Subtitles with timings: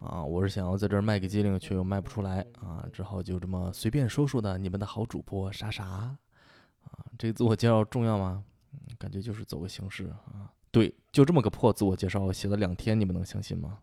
[0.00, 4.56] 啊，我是想要在这儿卖个机灵，却又卖不出来啊，只好就这么随便说说的。
[4.56, 6.16] 你们的好主播啥啥啊，
[7.18, 8.42] 这个自我介绍重要吗？
[8.98, 10.50] 感觉就是走个形式啊。
[10.70, 13.78] 对，就这么个破自我介绍，写了两天，你们能相信吗？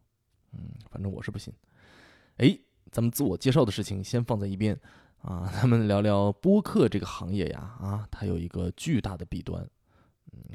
[0.53, 1.53] 嗯，反正我是不信。
[2.37, 2.57] 哎，
[2.91, 4.75] 咱们自我介绍的事情先放在一边
[5.21, 9.69] 啊，咱们聊聊播客这个行业呀啊，它有一个巨大的弊端。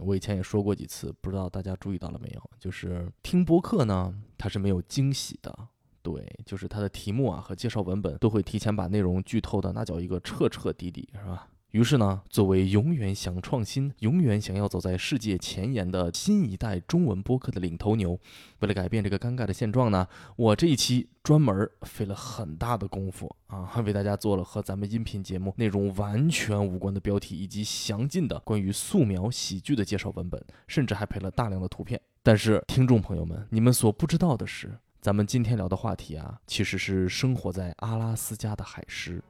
[0.00, 2.50] 我以前也说过几次，不知道大家注意到了没有？
[2.58, 5.56] 就是听播客呢，它是没有惊喜的。
[6.02, 11.48] 对，就是它的题目啊和介绍文本都会提前把内容剧透的，那叫一个彻彻底底，是吧？
[11.72, 18.18] 于是呢，作为永远想创新、永远想要走在世界前沿的新一代中文播客的领头牛，
[18.60, 20.06] 为了改变这个尴尬的现状呢，
[20.36, 31.98] 我这一期专门费了很大的功夫啊，为大家做了和咱们音频节目内容完全无关的标题，以及详尽的关于素描喜剧的介绍文本，甚至还配了大量的图片。
[32.22, 39.22] 但是，听众朋友们，你们所不知道的是，咱们今天聊的话题啊，其实是生活在阿拉斯加的海狮。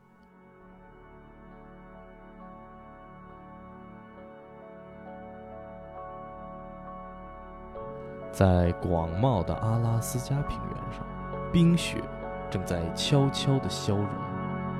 [8.32, 11.04] 在广袤的阿拉斯加平原上，
[11.52, 12.02] 冰雪
[12.50, 14.08] 正在悄悄地消融，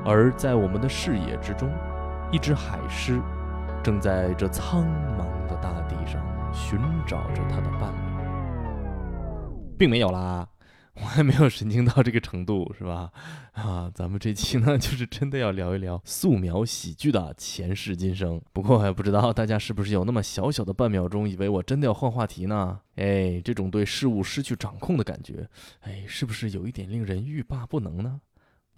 [0.05, 1.71] 而在我们的视野之中，
[2.31, 3.21] 一只海狮
[3.83, 4.85] 正在这苍
[5.19, 6.23] 茫的大地上
[6.53, 8.25] 寻找着它的伴侣，
[9.79, 10.49] 并没有啦。
[10.95, 13.11] 我还没有神经到这个程度，是吧？
[13.53, 18.41] 啊，咱们这期呢，就是真的要聊一聊素描喜剧的前世今生。
[18.53, 22.79] 不过，还不知道大家是不是有那么小小的半秒钟，以为我真的要换话题呢？
[22.97, 25.49] 哎，这种对事物失去掌控的感觉，
[25.81, 28.21] 哎，是不是有一点令人欲罢不能呢？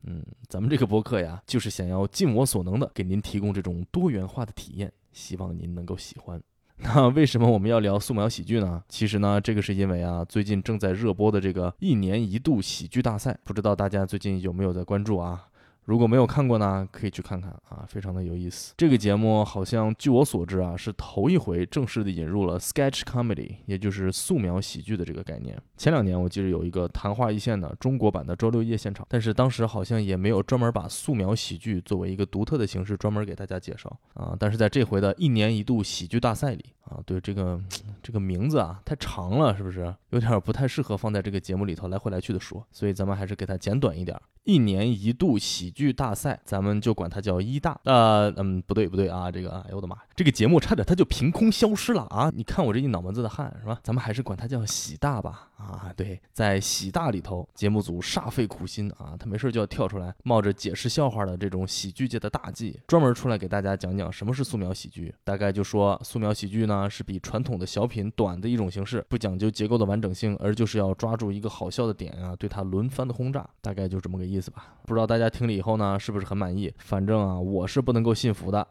[0.05, 6.41] 嗯，咱们这个博客呀，就是想要尽我所能的给您提供这种多元化的体验，希望您能够喜欢。
[6.79, 8.83] 那为什么我们要聊素描喜剧呢？
[8.89, 15.47] 其实呢，这个是因为啊，最近正在热播的这个一年一度喜剧大赛，不知道大家最近有没有在关注啊？
[15.85, 18.73] 如果没有看过呢，可以去看看啊，非常的有意思。
[18.77, 25.61] 这个节目好像据我所知啊，是头一回正式的引入了 sketch comedy，也就是素描喜剧的这个概念。
[25.77, 34.35] 前两年我记得有一个谈话一线的中国版的周六夜现场，但是当时好像也没有专门把素描喜剧作为一个独特的形式专门给大家介绍啊。
[34.39, 37.61] 但是在这回的一年一度喜剧大赛里啊，对这个
[38.03, 42.65] 这个名字啊太长了，是不是有点不太适合放在这个节目里头来回来去的说？
[42.71, 44.21] 所以咱们还是给它简短一点。
[44.45, 47.81] 一年一度喜剧大赛，咱们就管它叫一大。
[47.85, 52.31] 呃，嗯，不对不对啊，这个，哎呦我的妈，这个节目差点它就凭空消失了啊！
[52.35, 53.79] 你看我这一脑门子的汗是吧？
[53.83, 55.49] 咱们还是管它叫喜大吧。
[55.57, 65.15] 啊，对，在喜大里头，节目组煞费苦心啊，他没事就要跳出来，冒着解释笑话的这种喜剧界的大忌，专门出来给大家讲讲什么是素描喜剧。
[65.25, 74.25] 大概就说，素描喜剧呢是比传统的小品短的一种形式，不讲究结构的完整性，而就是要抓住一个好笑的点啊，对它轮番的轰炸，大概就这么个。
[74.25, 76.73] 意思吧，不知道大家听了以后呢，是不是很满意？
[76.79, 78.67] 反正啊，我是不能够信服的。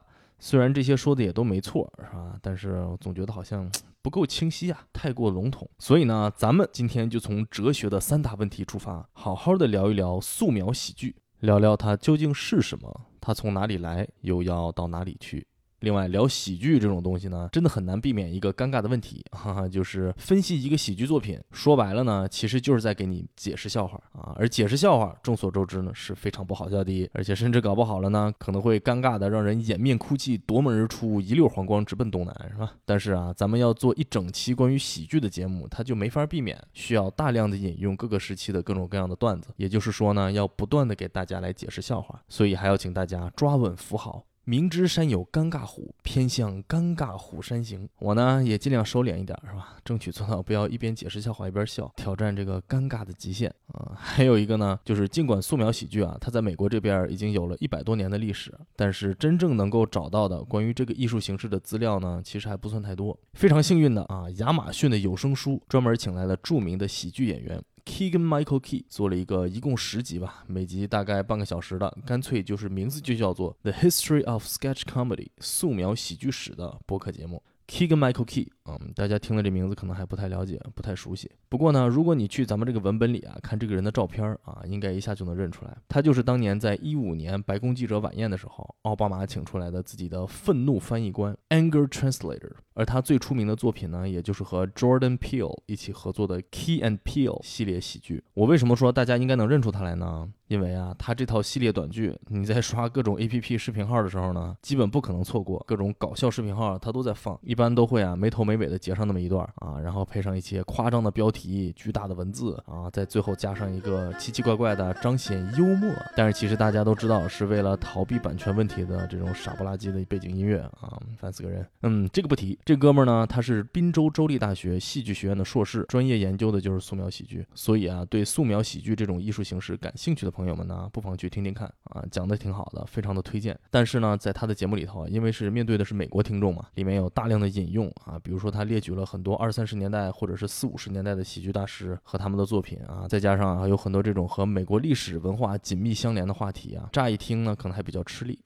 [0.46, 2.38] 虽然这些说的也都没错，是吧？
[2.42, 3.72] 但是我总觉得好像
[4.04, 5.66] 不够清晰啊，太过笼统。
[5.80, 15.48] 所以呢，咱们今天就从哲学的三大问题出发，好好的聊一聊素描喜剧，聊聊它究竟是什么，它从哪里来，又要到哪里去。
[15.84, 24.34] 另外聊喜剧这种东西呢，真的很难避免一个尴尬的问题，哈哈，就是分析一个喜剧作品，说白了呢，其实就是在给你解释笑话啊。
[24.38, 32.72] 而解释笑话，众所周知呢，是非常不好笑的，而且甚至搞不好了呢，可能会尴尬的让人掩面哭泣，夺门而出，一溜黄光直奔东南，是吧？
[32.86, 44.24] 但是啊，咱们要做一整期关于喜剧的节目，它就没法避免需要大量的引用各个时期的各种各样的段子，也就是说呢，要不断的给大家来解释笑话，所以还要请大家抓稳扶好。
[44.46, 47.88] 明知山有尴尬虎，偏向尴尬虎山行。
[48.00, 49.78] 我呢也尽量收敛一点，是吧？
[49.86, 53.94] 争取做到不要一边解释笑话一边笑，挑战这个尴尬的极限啊。
[53.96, 63.18] 还有一个呢，就是尽管素描喜剧啊，它在美国这边已经有了一百多年的历史，但是真正能够找到的关于这个艺术形式的资料呢，其实还不算太多。
[63.34, 67.62] 非常幸运的啊，亚马逊的有声书专门请来了著名的喜剧演员。
[67.86, 77.44] Keegan Michael Key 做了一个一共十集吧，每集大概半个小时的，干脆就是名字就叫做《The History of Sketch Comedy》素描喜剧史的播客节目。
[77.68, 81.30] Keegan Michael Key 嗯，大家听了这名字可能还不太了解，不太熟悉。
[81.50, 92.52] 不过呢，如果你去咱们这个文本里啊看这个人的照片啊，应该一下就能认出来，他就是当年在一五年白宫记者晚宴的时候，奥巴马请出来的自己的愤怒翻译官 （Anger Translator）。
[92.76, 98.24] 而他最出名的作品呢，也就是和 Jordan Peele 一起合作的 Key and Peele 系列喜剧。
[98.34, 100.28] 我为什么说大家应该能认出他来呢？
[100.48, 105.64] 因为啊，他这套系列短剧，你在刷各种 APP 视频号的时候呢，基本不可能错过。
[105.68, 115.94] 各种搞笑视频号他都在放，一般都会啊没头没尾的截上那么一段啊，然后配上一些夸张的标题、巨大的文字啊，在最后加上一个奇奇怪怪的彰显幽默。
[116.16, 121.68] 但是其实大家都知道，是为了逃避版权问题的这种傻不拉几的背景音乐啊，烦死个人。
[121.82, 122.58] 嗯，这个不提。
[122.64, 127.46] 这哥们儿呢，他是滨州州立大学戏剧学院的硕士，专业研究的就是素描喜剧。
[127.54, 130.54] 所以啊，对素描喜剧这种艺术形式感兴趣的朋友。
[130.54, 133.58] 们呢，不妨去听听看啊，讲的挺好的，非常的推荐。
[133.72, 148.38] 但是呢，在他的节目里头，因为是面对的是美国听众嘛，里面有大量的引用啊，比如说说他列举了很多二三十年代或者是四五十年代的喜剧大师和他们的作品啊，再加上还有很多这种和美国历史文化紧密相连的话题啊，乍一听呢，可能还比较吃力。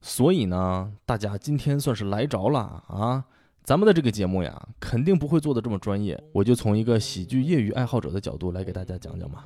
[0.00, 3.24] 所以呢，大家今天算是来着了啊。
[3.62, 9.44] 咱们的这个节目呀，肯定不会做的这么专业，我就从一个喜剧业余爱好者的角度来给大家讲讲吧。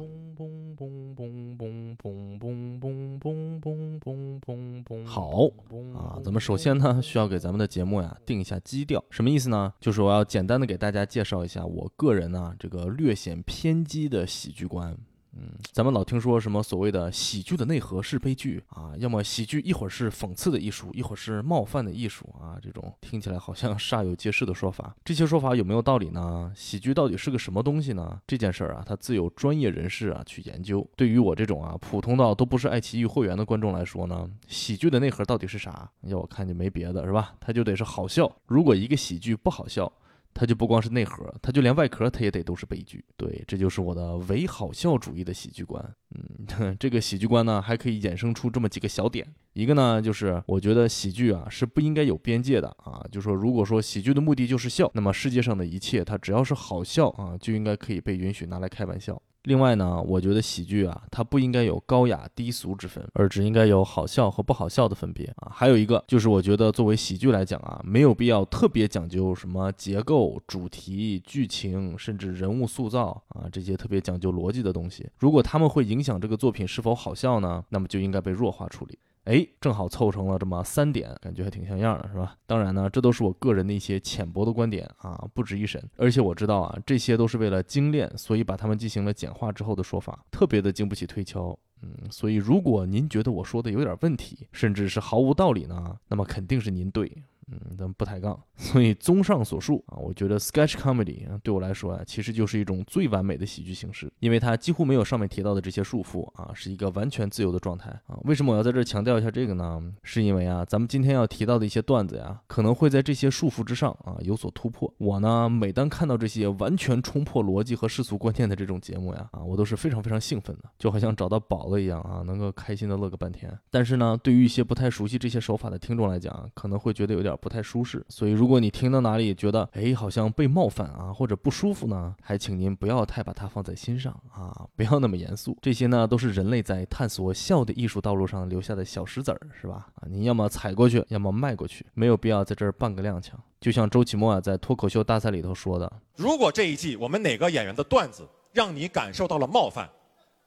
[5.05, 5.51] 好
[5.95, 9.73] 啊，咱们首先呢，需要给咱们的节目呀定一下基调，什么意思呢？
[9.81, 14.97] 就是我要简单的给大家介绍一下我个人呢这个略显偏激的喜剧观。
[15.37, 26.53] 嗯，咱们老听说什么所谓的喜剧的内核是悲剧啊，要么喜剧一会儿是讽刺的艺术，一会儿是冒犯的艺术啊，这种听起来好像煞有介事的说法，这些说法有没有道理呢？
[26.55, 28.21] 喜剧到底是个什么东西呢？
[28.27, 30.89] 这件事儿啊，它自有专业人士啊去研究。
[30.95, 35.91] 对于我这种啊普通到都不是爱奇艺会员的观众来说呢，喜剧的内核到底是啥？
[36.03, 37.35] 要我看就没别的，是吧？
[37.41, 38.31] 它就得是好笑。
[38.47, 39.91] 如果一个喜剧不好笑，
[40.35, 43.05] 它就不光是内核，它就连外壳它也得都是悲剧。
[43.17, 45.95] 对，这就是我的唯好笑主义的喜剧观。
[46.11, 49.27] 嗯， 这个喜剧观呢，还可以衍生出这么几个小点。
[49.53, 53.05] 一个呢，就是我觉得喜剧啊是不应该有边界的啊。
[53.13, 59.23] 就说如果说喜剧的目的就是笑，那么世界上的一切它只要是好笑啊，就应该可以被允许拿来开玩笑。
[59.45, 65.53] 另外呢，我觉得喜剧啊，它不应该有高雅低俗之分，而只应该有好笑和不好笑的分别啊。
[65.55, 75.09] 还有一个就是，我觉得作为喜剧来讲啊，没有必要特别讲究什么结构、主题、剧情，甚至人物塑造啊这些特别讲究逻辑的东西。
[75.19, 78.99] 如果他们会影响这个作品是否好笑呢，那么就应该被弱化处理。
[79.25, 82.37] 哎，正好凑成了这么三点，感觉还挺像样的，是吧？
[82.47, 85.83] 当然呢，这都是我个人的一些浅薄的观点啊，不值一审。
[85.97, 91.59] 而且我知道啊，这些都是为了精炼，所以把它们进行了简化之后的说法，特别的经不起推敲。
[91.83, 97.11] 嗯，所以如果您觉得我说的有点问题，甚至是毫无道理呢，那么肯定是您对。
[97.51, 98.39] 嗯，咱们不抬杠。
[98.57, 108.19] 所以综上所述啊，我觉得 sketch comedy 对我来说啊，其实就是一种最完美的喜剧形式，因为它几乎没有上面提到的这些束缚啊，是一个完全自由的状态啊。
[108.25, 109.83] 为什么我要在这强调一下这个呢？
[110.03, 114.93] 是因为啊，咱们今天要提到的一些段子呀，可能会在这些束缚之上啊有所突破。
[114.99, 123.53] 我呢，每当看到这些完全冲破逻辑和世俗观念的这种节目呀，啊，我都是非常非常兴奋的，就好像找到宝了一样啊，能够开心的乐个半天。
[123.71, 128.03] 但是呢，对于一些不太熟悉这些手法的听众来讲，可能会觉得有点不太舒适。
[128.09, 135.55] 所以，如果你听到哪里觉得哎好像被冒犯啊或者不舒服呢，还请您不要太把它放在心上啊，不要那么严肃。
[135.61, 139.87] 这些呢都是人类在探索笑的艺术道路上留下的小石子儿，是吧？
[139.97, 143.33] 啊，你要么踩过去，要么迈过去，没有必要在这儿半个踉跄。
[143.61, 149.89] 就像周奇墨啊在脱口秀大赛里头说的：“如果这一季我们哪个演员的段子让你感受到了冒犯，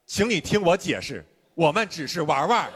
[0.08, 2.68] 请你听我解释，我们只是玩玩。”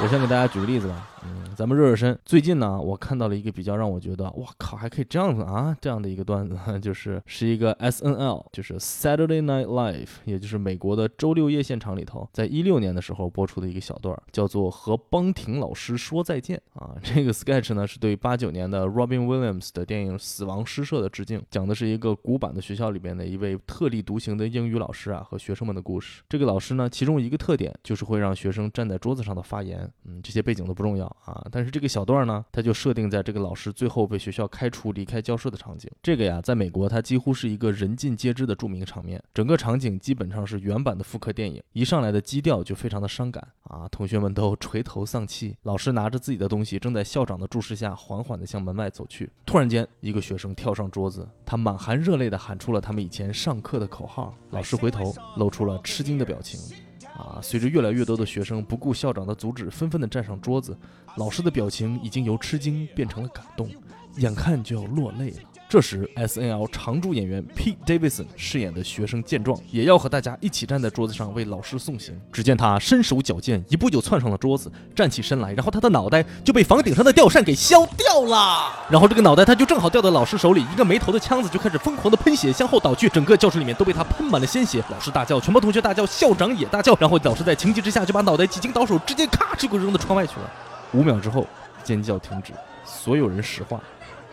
[0.00, 1.54] 我先给大家举个例子吧，嗯。
[1.56, 2.16] 咱们热热身。
[2.24, 16.94] 最近呢，我看到了一个比较让我觉得，哇靠，还可以这样子啊，这样的一个段子， 就是是一个 S N L，就是 Saturday Night Live，也就是美国的周六夜现场里头，在一六年的时候播出的一个小段，叫做和邦廷老师说再见啊。
[17.02, 26.22] 这个 sketch 呢，是对八九年的 Robin Williams 的电影《死亡诗社》的致敬，讲的是一个古板的学校里边的一位特立独行的英语老师啊和学生们的故事。
[26.28, 31.46] 这个老师呢，其中一个特点就是会让学生站在桌子上的发言，嗯，这些背景都不重要啊。
[31.50, 35.90] 但是这个小段呢，它就设定在这个老师最后被学校开除、离开教室的场景。
[36.02, 39.22] 这个呀，在美国它几乎是一个人尽皆知的著名场面。
[39.32, 45.56] 整个场景基本上是原版的复刻电影，一上来的基调就非常的伤感啊，同学们都垂头丧气。
[45.62, 49.30] 老师拿着自己的东西，正在校长的注视下缓缓地向门外走去。
[49.46, 54.34] 突然间，一个学生跳上桌子，他满含热泪地喊出了他们以前上课的口号。
[54.50, 56.87] 老师回头，露出了吃惊的表情。
[57.18, 57.40] 啊！
[57.42, 60.76] 随着越来越多的学生不顾校长的阻止，纷纷地站上桌子，
[61.16, 63.68] 老师的表情已经由吃惊变成了感动，
[64.16, 65.36] 眼看就要落泪了。
[65.68, 72.18] 这时，S N L 常驻演员 Pete Davidson 饰演的学生见状，也要和大家一起站在桌子上为老师送行。
[72.32, 78.72] 只见他身手矫健，一步就窜上了桌子，站起身来，然后他的脑袋就被房顶上的吊扇给削掉了。
[78.88, 84.82] 然后这个脑袋他就正好掉到老师手里，一个没头的枪子就开始疯狂的喷血，向后倒去，整个教室里面都被他喷满了鲜血。
[84.90, 90.50] 老师大叫，全班同学大叫，校长也大叫，然后老师在情急之下就把脑袋几经倒手，直接咔这个扔到窗外去了。
[90.94, 91.46] 五秒之后，
[91.84, 92.54] 尖叫停止，
[92.86, 93.78] 所有人石化。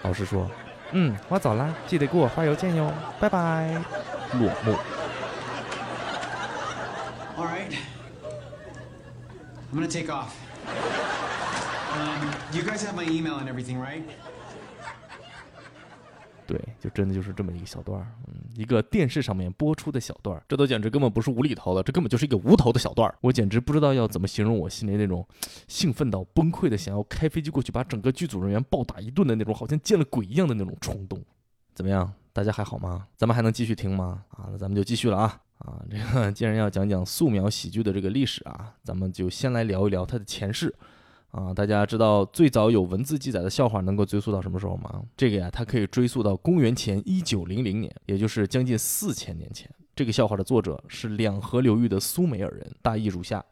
[0.02, 0.50] 老师说。
[0.98, 3.68] 嗯，我走了，记得给我发邮件哟，拜拜。
[4.40, 4.78] 落寞。
[7.38, 7.76] All right.
[9.74, 10.30] I'm gonna take off.
[11.92, 14.04] Um, you guys have my email and everything, right?
[16.48, 23.16] 对，就真的就是这么一个小段儿，嗯，一个电视上面播出的小段儿，这都简直根本不是无厘头了，这根本就是一个无头的小段儿。
[23.22, 25.28] 我简直不知道要怎么形容我心里那种
[25.68, 31.22] 兴奋到崩溃的，想要开飞机过去把整个剧组人员暴打一顿的那种，好像见了鬼一样的那种冲动。
[31.74, 33.08] 怎么样，大家还好吗？
[33.18, 34.24] 咱们还能继续听吗？
[34.30, 35.82] 啊，那咱们就继续了啊啊！
[35.90, 40.74] 这个既然要讲讲素描喜剧的这个历史啊，咱们就先来聊一聊它的前世。
[41.36, 45.04] 啊，大家知道最早有文字记载的笑话能够追溯到什么时候吗？
[45.18, 49.70] 这个呀，它可以追溯到公元前一九零零年，也就是将近四千年前。
[49.94, 53.44] 这个笑话的作者是两河流域的苏美尔人，大意如下：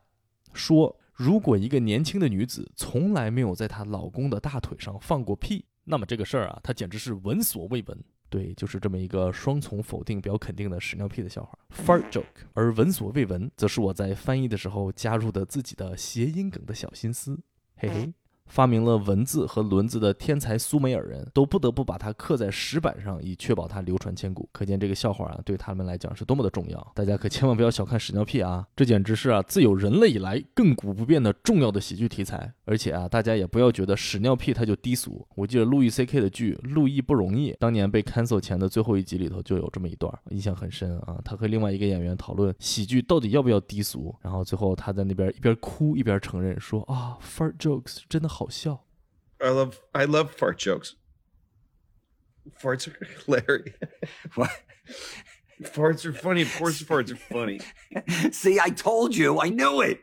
[0.54, 7.98] 说如果一个年轻的女子从来没有在她老公的大腿上放过屁，那么这个事儿啊，她简直是闻所未闻。
[8.30, 12.24] 对，就是这么一个双重否定表肯定的屎尿屁的笑话，fart joke。
[12.54, 17.38] 而闻所未闻，则是我在翻译的时候加入的自己的谐音梗的小心思。
[17.84, 18.14] 嘿嘿，
[18.48, 24.48] 发明了文字和轮子的天才苏美尔人都不得不把它刻在石板上，以确保它流传千古。
[24.52, 26.92] 可见这个笑话啊，对他们来讲是多么的重要。
[26.94, 32.54] 大家可千万不要小看屎尿屁啊，这简直是啊自有人类以来亘古不变的重要的喜剧题材。
[32.66, 35.26] 而且啊，大家也不要觉得屎尿屁它就低俗。
[35.36, 41.20] 我记得路易 C K 的剧《路易不容易》，当年被 cancel 前的最后一集里头就有这么一段，印象很深啊。
[41.26, 48.84] 他和另外一个演员讨论喜剧到底要不要低俗，然后最后他在那边一边哭一边承认说啊，fart jokes 真的好笑。
[49.40, 50.96] I love I love fart jokes.
[52.60, 53.76] Farts are hilarious.
[54.36, 54.50] What?
[55.62, 56.42] Farts are funny.
[56.42, 57.60] Of course, farts are funny.
[58.32, 59.40] See, I told you.
[59.40, 60.02] I knew it.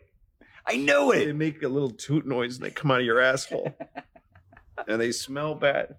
[0.67, 1.27] I knew it.
[1.27, 3.75] They make a little toot noise and they come out of your asshole,
[4.89, 5.97] and they smell bad.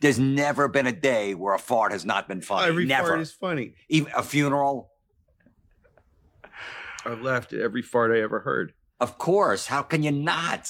[0.00, 2.68] There's never been a day where a fart has not been funny.
[2.68, 3.08] Every never.
[3.08, 3.74] fart is funny.
[3.88, 4.90] Even a funeral.
[7.04, 8.74] I've laughed at every fart I ever heard.
[8.98, 9.68] Of course.
[9.68, 10.66] How can you not?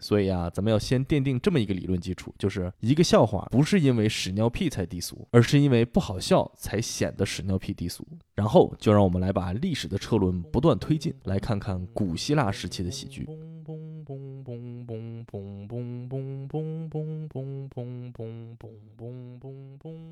[0.00, 8.06] 所以啊，咱们要先奠定这么一个理论基础，就是一个笑话不是因为屎尿屁才低俗，而是因为不好笑才显得屎尿屁低俗。
[8.36, 13.28] 然后就让我们来把历史的车轮不断推进，来看看古希腊时期的喜剧。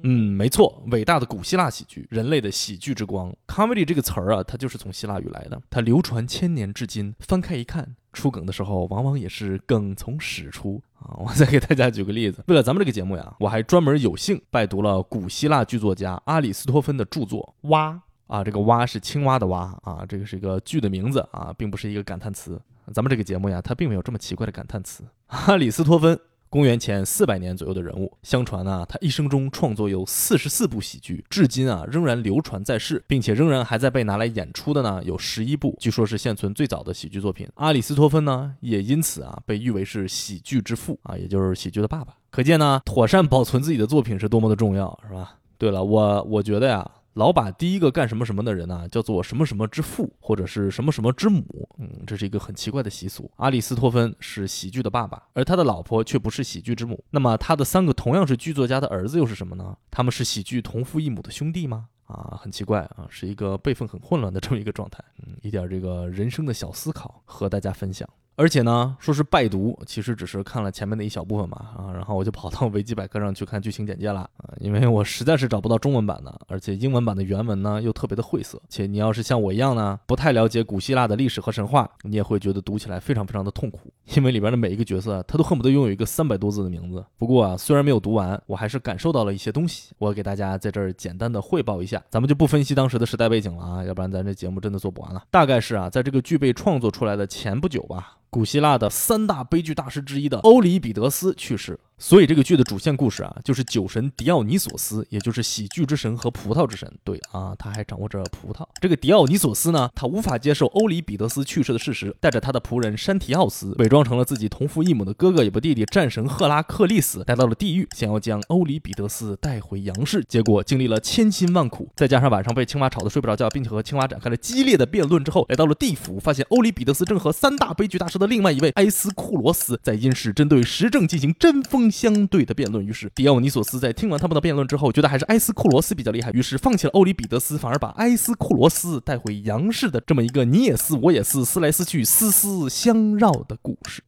[0.08, 3.34] 嗯，没错，伟大的古希腊喜剧，人类的喜剧之光。
[3.48, 7.12] comedy 这个词儿啊，它就是从希腊语来的，它流传千年至今。
[7.18, 11.18] 翻开一看，出梗的时候，往往也是梗从始出啊！
[11.18, 17.90] 我再给大家举个例子，为了咱们这个节目呀，我还专门有幸拜读了古希腊剧作家阿里斯托芬的著作《蛙》
[18.32, 22.60] 啊，这个“蛙”是青蛙的“蛙”啊，这个是一个剧的名字啊，并不是一个感叹词。
[22.92, 25.02] 咱们这个节目呀，它并没有这么奇怪的感叹词。
[25.26, 26.16] 阿里斯托芬。
[26.56, 37.46] 公元前四百年左右的人物，相传呢，他一生中创作有四十四部喜剧，至今啊仍然流传在世，并且仍然还在被拿来演出的呢有十一部，据说是现存最早的喜剧作品。
[37.56, 42.14] 阿里斯托芬呢也因此啊被誉为是喜剧之父啊，也就是喜剧的爸爸。
[42.30, 45.34] 可见呢，妥善保存自己的作品是多么的重要，是吧？
[45.58, 46.90] 对了，我我觉得呀。
[47.16, 51.66] 老把第一个干什么什么的人呢，叫做什么什么之父，或者是什么什么之母。
[51.78, 53.30] 嗯，这是一个很奇怪的习俗。
[53.36, 57.02] 阿里斯托芬是喜剧的爸爸，而他的老婆却不是喜剧之母。
[57.10, 59.74] 那么他的三个同样是剧作家的儿子又是什么呢？
[59.90, 61.88] 他们是喜剧同父异母的兄弟吗？
[62.04, 65.02] 啊，很奇怪啊，是一个辈分很混乱的这么一个状态。
[65.26, 68.06] 嗯，一点这个人生的小思考和大家分享。
[68.38, 87.02] 而且呢，说是拜读，其实只是看了前面的一小部分嘛，啊，然后我就跑到维基百科上去看剧情简介了，啊，因为我实在是找不到中文版的，而且英文版的原文呢又特别的晦涩，且你要是像我一样呢，不太了解古希腊的历史和神话，你也会觉得读起来非常非常的痛苦，因为里边的每一个角色，他都恨不得拥有一个三百多字的名字。
[87.16, 95.24] 不过啊，虽然没有读完，我还是感受到了一些东西，我给大家在这儿简单的汇报一下，咱们就不分析当时的时代背景了啊，要不然咱这节目真的做不完了。
[95.30, 98.18] 大概是啊，在这个剧被创作出来的前不久吧。
[98.36, 106.92] 古希腊的三大悲剧大师之一的欧里庇得斯去世所以这个剧的主线故事啊，就是酒神迪奥尼索斯，也就是喜剧之神和葡萄之神。
[107.02, 108.66] 对啊，他还掌握着葡萄。
[108.80, 120.22] 这个迪奥尼索斯呢，他无法接受欧里彼得斯去世的事实，带着他的仆人山提奥斯，伪装成了自己同父异母的哥哥也不弟弟战神赫拉克利斯，来到了地狱，想要将欧里彼得斯带回阳世。
[120.28, 132.84] 结果经历了千辛万苦，再加上晚上被青蛙吵得睡不着觉，并且和青蛙展开了激烈的辩论之后，来到了地府，发现欧里彼得斯正和三大悲剧大师的另外一位埃斯库罗斯在阴世针对时政进行针锋相对的辩论。
[132.84, 144.02] 于是迪奥尼索斯在听完他们的辩论之后，觉得还是埃斯库罗斯比较厉害，于是放弃了欧里庇得斯，反而把埃斯库罗斯带回杨氏的这么一个你也撕我也是，撕来撕去，丝丝相绕的故事。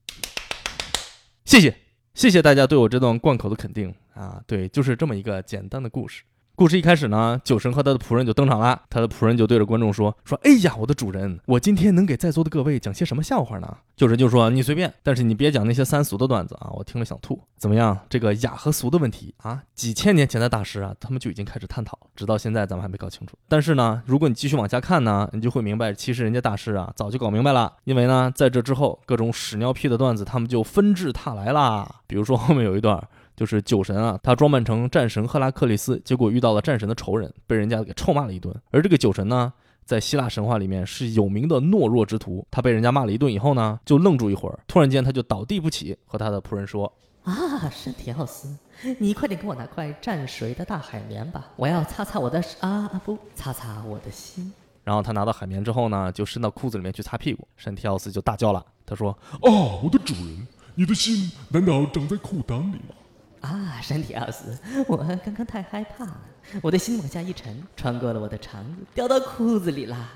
[1.44, 1.75] 谢谢，
[2.14, 4.42] 谢谢大家对我这段贯口的肯定啊！
[4.47, 6.23] 对，就是这么一个简单的故事。
[6.58, 8.82] 故事一开始呢，酒神和他的仆人就登场了。
[8.90, 17.40] 他的仆人就对着观众说：“说，哎呀，我的主人，我今天能给在座的各位讲些什么笑话呢？”酒 神就说：“你随便，但是你别讲那些三俗的段子啊，我听了想吐。
[17.56, 17.96] 怎么样？
[18.08, 23.36] 这个雅和俗的问题啊，几千年前的大师啊，他们就已经开始探讨了，直到现在咱们还没搞清楚。
[23.46, 27.72] 但是呢，如果你继续往下看呢，你就会明白，其实人家大师啊早就搞明白了。
[27.84, 32.00] 因为呢，在这之后，各种屎尿屁的段子他们就纷至沓来啦。
[32.08, 33.00] 比如说后面有一段。”
[33.38, 38.52] 就是酒神啊，他装扮成战神赫拉克利斯，结果遇到了战神的仇人，被人家给臭骂了一顿。
[38.73, 39.52] 而这个酒神呢，
[39.85, 42.45] 在希腊神话里面是有名的懦弱之徒。
[42.50, 46.92] 他被人家骂了一顿以后呢，就愣住一会儿，突然间他就倒地不起，和他的仆人说
[47.23, 48.59] ：“啊，圣提奥斯，
[48.99, 54.52] 你快点给我拿块蘸水的大海绵吧，我要擦擦我的啊啊不，擦擦我的心。”
[54.83, 57.47] 然后他拿到海绵之后呢，就伸到裤子里面去擦屁股。
[57.57, 62.97] 圣提奥斯就大叫了，他说：“哦，我的主人，你的心难道长在裤裆里吗？”
[63.40, 66.21] 啊，山体奥斯， 我刚刚太害怕了，
[66.62, 70.12] 我的心往下一沉，穿过了我的肠子，掉到裤子里啦。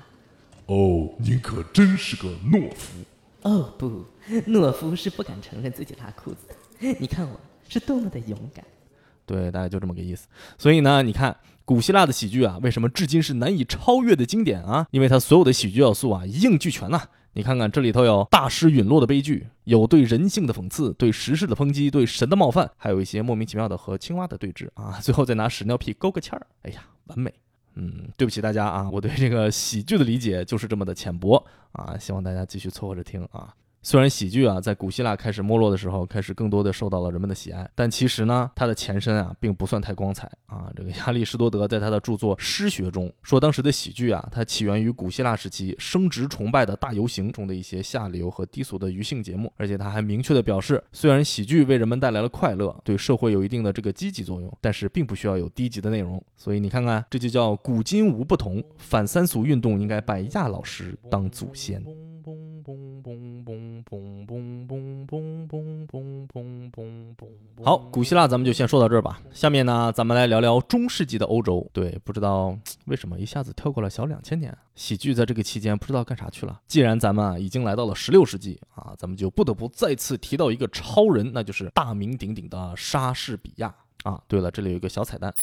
[0.65, 2.93] 哦，您可真是个懦夫。
[3.43, 4.05] 哦不，
[4.47, 6.95] 懦夫是不敢承认自己拉裤子的。
[6.99, 8.63] 你看我是多么的勇敢。
[9.25, 10.27] 对，大概就这么个意思。
[10.57, 14.87] 所以呢，你看古希腊的喜剧啊，为什么至今是难以超越的经典啊？
[14.91, 17.01] 因为它所有的喜剧要素啊，一应俱全呐。
[17.33, 24.99] 你看看这里头有大师陨落的悲剧，有对人性的讽刺，对时事的抨击，对神的冒犯，还有一些莫名其妙的和青蛙的对峙啊！
[25.01, 27.33] 最后再拿屎尿屁勾个芡儿，哎呀，完美。
[27.75, 33.51] 嗯，对不起大家啊，我对这个喜剧的理解就是这么的浅薄啊，希望大家继续凑合着听啊。
[33.85, 40.71] 虽然喜剧啊，在古希腊开始没落的时候，开始更多的受到了人们的喜爱，但其实呢，它的前身啊，并不算太光彩啊。
[40.73, 56.23] 这个亚里士多德在他的著作《诗学》中说，当时的喜剧啊，它起源于古希腊时期生殖崇拜的大游行中的一些下流和低俗的娱性节目，而且他还明确的表示，虽然喜剧为人们带来了快乐，对社会有一定的这个积极作用，但是并不需要有低级的内容。
[56.37, 61.83] 所以你看看，这就叫古今无不同，反三俗运动应该拜亚老师当祖先。
[62.63, 69.21] 嘣嘣嘣嘣嘣嘣嘣嘣嘣嘣嘣好，古希腊咱们就先说到这儿吧。
[69.31, 71.69] 下面呢，咱们来聊聊中世纪的欧洲。
[71.73, 76.61] 对，不知道为什么一下子跳过了小两千年，喜剧在这个期间不知道干啥去了。
[76.67, 84.21] 既然咱们已经来到了十六世纪啊，咱们就不得不再次提到一个超人，那就是大名鼎鼎的莎士比亚啊。
[84.27, 85.33] 对了，这里有一个小彩蛋，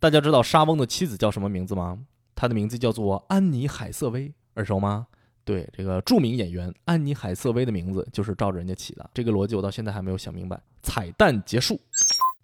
[0.00, 1.98] 大家知道莎翁的妻子叫什么名字吗？
[2.34, 5.06] 她的名字叫做安妮海瑟薇，耳熟吗？
[5.44, 10.60] 对这个著名演员安妮海瑟薇的名字就是照着人家起的，这个逻辑我到现在还没有想明白。
[10.82, 11.80] 彩蛋结束，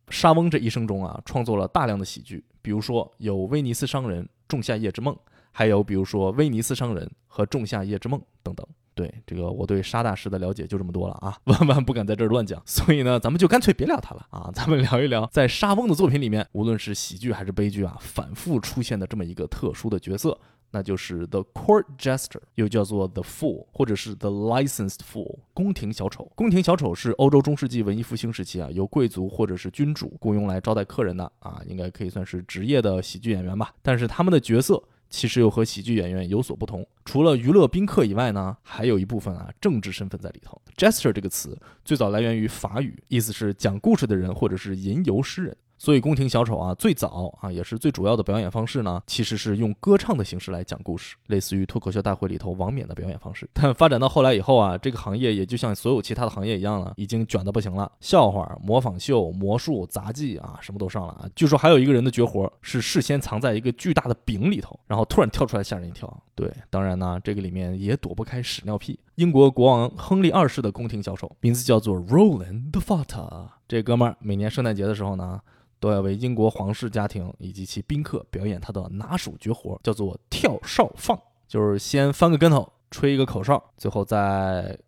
[0.09, 5.15] 莎翁这一生中啊，创作了大量的喜剧，比如说有《威尼斯商人》《仲夏夜之梦》，
[5.53, 8.67] 还有比如说《威尼斯商人》和《仲夏夜之梦》等等。
[8.95, 12.61] 对这个，我对沙大师的了解就这么多了啊，万万不敢在这儿乱讲。
[12.67, 20.37] 所以呢，咱们就干脆别聊他了啊，咱们聊一聊在莎翁的作品里面，无论是喜剧还是悲剧啊，反复出现的这么一个特殊的角色。
[20.71, 26.31] 那就是 the court jester，又叫做 the fool，或者是 the licensed fool，宫廷小丑。
[26.35, 33.73] 宫廷小丑是欧洲中世纪文艺复兴时期啊，由贵族或者是君主雇佣来招待客人的啊，应该可以算是职业的喜剧演员吧。
[33.83, 40.61] 但是他们的角色其实又和喜剧演员有所不同，除了娱乐宾客以外呢，还有一部分啊政治身份在里头。
[40.77, 45.57] jester 这个词最早来源于法语，意思是讲故事的人或者是吟游诗人。
[45.79, 53.49] 所以，宫廷小丑啊，最早啊，也是最主要的表演方式呢，其实是用歌唱的形式来讲故事，类似于脱口秀大会里头王冕的表演方式。
[53.53, 57.91] 但发展到后来以后啊，这个行业也就像所有其他的行业一样了，已经卷得不行了。
[58.01, 61.29] 笑话、模仿秀、魔术、杂技啊，什么都上了啊。
[61.37, 66.13] 据说还有一个人的绝活是事先藏在一个巨大的饼里头，然后突然跳出来吓人一跳。
[66.35, 68.99] 对，当然呢，这个里面也躲不开屎尿屁。
[69.15, 75.41] 英国国王亨利二世的宫廷小丑名字叫做 Roland the Fat，这哥们儿每年圣诞节的时候呢。
[75.81, 84.79] 都要为英国皇室家庭以及其宾客表演他的拿手绝活，叫做跳哨放，就是先翻个跟头，吹一个口哨，最后再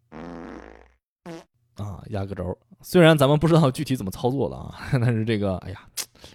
[1.77, 5.81] 啊压个轴虽然咱们不知道具体怎么操作的啊， 但是这个，哎呀，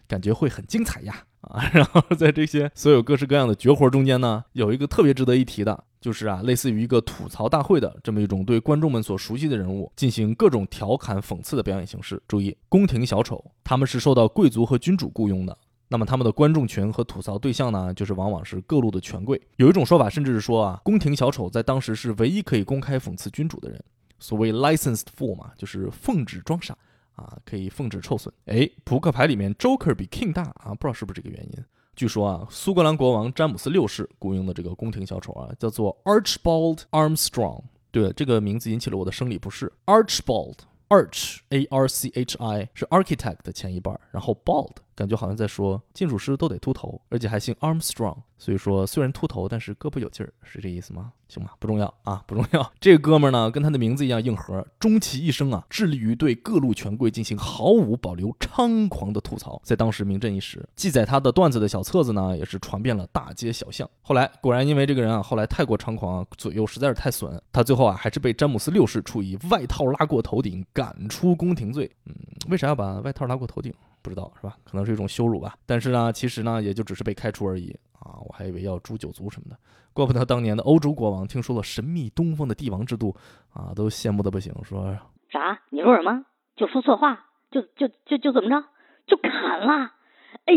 [0.07, 1.25] 感觉会很精彩呀。
[1.51, 1.69] 啊！
[1.73, 12.21] 然后在这些所有各式各样的绝活中间呢，有一个特别值得一提的，就是啊，类似于一个吐槽大会的这么一种对观众们所熟悉的人物进行各种调侃讽刺的表演形式。
[12.27, 15.57] 注意，宫廷小丑他们是受到贵族和君主雇佣的。
[15.87, 19.39] 那么他们的观众群和吐槽对象呢，就是往往是各路的权贵。
[19.57, 23.79] 有一种说法，甚至是说啊，宫廷小丑在当时是唯一可以公开讽刺君主的人。
[24.17, 26.75] 所谓 licensed fool 嘛，就是奉旨装傻
[27.15, 28.33] 啊，可以奉旨臭损。
[28.45, 31.65] 哎，扑克牌里面 Joker 比 King 大啊，不知道是不是这个原因。
[31.95, 37.63] 据说啊，苏格兰国王詹姆斯六世雇佣的这个宫廷小丑啊，叫做 Archbold Armstrong。
[37.89, 39.71] 对，这个名字引起了我的生理不适。
[39.85, 51.11] Archbold，Arch，A R C H I 是 architect 的前一半，然后 bold 感觉好像在说建筑师都得秃头，而且还姓 Armstrong，所以说虽然秃头，但是胳膊有劲儿，是这意思吗？
[51.27, 52.71] 行吧，不重要啊，不重要。
[52.79, 60.63] 这个哥们儿呢，跟他的名字一样硬核，终其一生啊，致力于对各路权贵进行毫无保留、猖狂的吐槽，在当时名震一时。
[60.75, 63.89] 记载他的段子的小册子呢，也是传遍了大街小巷。
[64.01, 71.91] 后来果然因为这个人啊，后来太过猖狂，左右实在是太损，他最后啊，还是被詹姆斯六世处以外套拉过头顶、赶出宫廷罪。
[72.05, 72.15] 嗯，
[72.49, 73.73] 为啥要把外套拉过头顶？
[74.05, 74.55] 不知道是吧？
[74.63, 75.57] 可能是一种羞辱吧。
[75.65, 78.17] 但是呢，其实呢，也就只是被开除而已啊！
[78.25, 79.57] 我还以为要诛九族什么的。
[79.93, 83.15] 怪不得当年的欧洲国王听说了神秘东方的帝王制度
[83.53, 84.93] 啊，都羡慕的不行，说
[85.29, 85.59] 啥？
[85.69, 86.25] 你说什么？
[86.55, 87.25] 就说错话？
[87.51, 88.67] 就就就就怎么着？
[89.07, 89.91] 就砍了？
[90.45, 90.53] 哎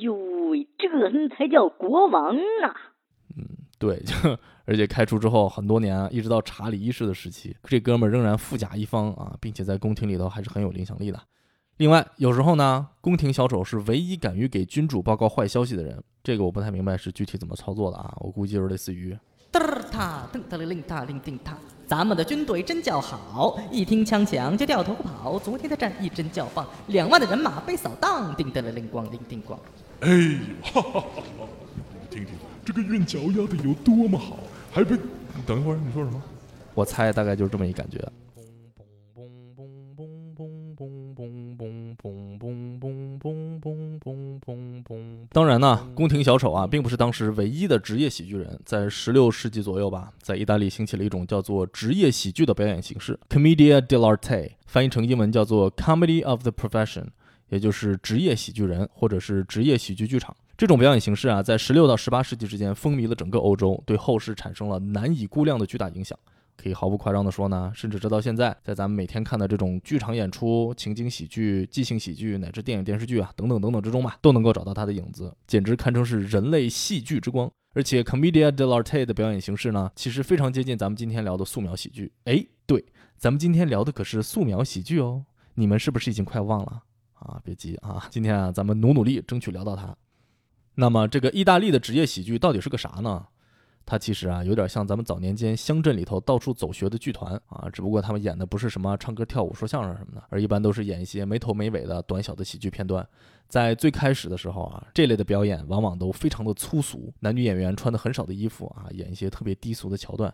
[0.00, 0.88] 呦喂，这
[1.28, 2.74] 才叫国王啊！
[3.36, 3.46] 嗯，
[3.78, 4.14] 对，就
[4.66, 11.20] 而且开除之后很多年啊，一直到查理一世的时期，这哥们儿仍然富甲一方啊，并且在宫廷里头还是很有影响力的。
[11.78, 16.00] 另外，有时候呢，宫廷小丑是唯一敢于给君主报告坏消息的人。
[16.22, 19.16] 这个我不太明白是具体怎么操作的啊，我估计就是类似于
[19.50, 25.38] 嘚儿踏噔噔令哒令叮哒，咱们的军队真叫好，一听枪响就掉头跑。
[25.38, 29.56] 昨天的战役真叫棒，两万的人马被扫荡，叮噔铃咣叮叮咣。
[30.00, 31.48] 哎呦，哈哈哈哈！
[32.00, 34.38] 你听听这个韵脚押的有多么好，
[34.70, 34.96] 还被……
[35.46, 36.22] 等一会儿，你说什么？
[36.74, 37.98] 我猜大概就是这么一感觉。
[45.32, 48.60] 当然呢，宫廷小丑啊，并不是当时唯一的职业喜剧人。
[48.66, 57.06] 在十六世纪左右吧，在意大利兴起了一种叫做职业喜剧的表演形式 （commedia dell'arte），翻译成英文叫做 “comedy of the profession”，
[57.48, 60.36] 也就是职业喜剧人或者是职业喜剧剧场。
[60.58, 66.16] 这种表演形式啊，在十六到十八世纪之间风靡了整个欧洲，对后世产生了难以估量的巨大影响。
[66.62, 77.50] 可以毫不夸张地说呢，甚至直到现在，在咱们每天看的这种剧场演出、情景喜剧、即兴喜剧乃至电影电视剧啊等等等等之中吧，都能够找到它的影子，简直堪称是人类戏剧之光。
[77.74, 82.12] 而且 commedia dell'arte 的表演形式呢，其实非常接近咱们今天聊的素描喜剧。
[82.24, 82.84] 哎，对，
[83.16, 86.82] 咱们今天聊的可是素描喜剧哦，你们是不是已经快忘了
[87.14, 87.40] 啊？
[87.42, 89.96] 别急啊，今天啊，咱们努努力，争取聊到它。
[90.74, 93.26] 那么这个意大利的职业喜剧到底是个啥呢？
[93.84, 103.06] 它其实啊，有点像咱们早年间乡镇里头到处走学的剧团啊，只不过他们演的不是什么唱歌跳舞说相声什么的，而一般都是演一些没头没尾的短小的喜剧片段。
[103.48, 110.32] 在最开始的时候啊，这类的表演往往都非常的粗俗，男女演员穿的很少的衣服啊，演一些特别低俗的桥段。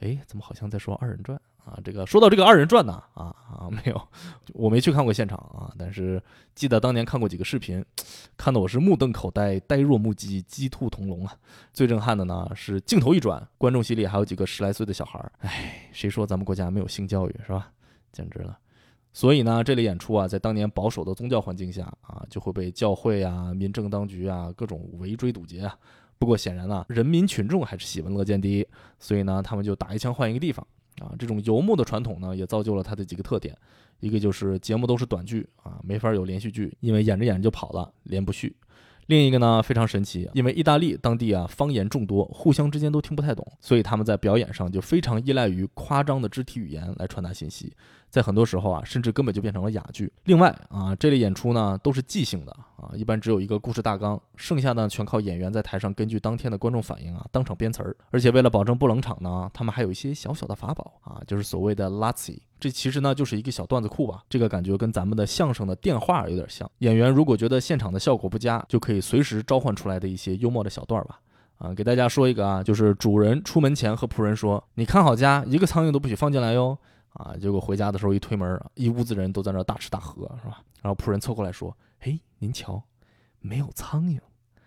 [0.00, 1.40] 哎，怎么好像在说二人转？
[1.68, 4.08] 啊，这个说到这个二人转呢，啊啊没有，
[4.54, 6.22] 我没去看过现场啊，但是
[6.54, 7.84] 记得当年看过几个视频，
[8.36, 11.36] 看得我是目瞪口呆，呆若木鸡，鸡兔同笼啊。
[11.72, 15.30] 最震撼的呢是镜头一转，观众席里还有几个十来岁的小孩儿。
[15.40, 17.70] 哎，谁说咱们国家没有性教育是吧？
[18.12, 18.58] 简直了。
[19.12, 25.76] 所以呢，这类演出啊，在当年保守的宗教环境下啊，就会被教会啊、民政当局啊各种围追堵截啊。
[26.18, 28.66] 不过显然呢，人民群众还是喜闻乐见第一，
[28.98, 30.66] 所以呢，他们就打一枪换一个地方。
[31.00, 33.56] 啊，这种游牧的传统呢，也造就了它的几个特点，
[34.00, 38.54] 一个就是节目都是短剧啊，没法有连续剧，因为演着演着就跑了，连不续。
[39.06, 47.72] 另一个呢非常神奇，因为意大利当地啊方言众多，互相之间都听不太懂，所以他们在表演上就非常依赖于夸张的肢体语言来传达信息，
[48.10, 50.12] 在很多时候啊甚至根本就变成了哑剧。
[50.24, 62.38] 另外啊这类演出呢都是即兴的啊，一般只有一个故事大纲，剩下呢全靠演员在台上根据当天的观众反应啊当场编词儿，而且为了保证不冷场呢，他们还有一些小小的法宝啊，就是所谓的 Lazzi。
[62.60, 66.68] 这其实呢就是一个小段子库吧，这个感觉跟咱们的相声的电话有点像。
[66.78, 71.20] 演员如果觉得现场的效果不佳，就可以随时召唤出来的一些幽默的小段儿吧。
[71.58, 76.78] 啊，给大家说一个啊，就是主人出门前和仆人说：“你看好家，一个苍蝇都不许放进来哟。”
[77.18, 80.62] 啊，结果回家的时候一推门，一屋子人都在那大吃大喝，是吧？
[80.80, 82.82] 然后仆人凑过来说：“嘿，您瞧，
[83.40, 84.18] 没有苍蝇。”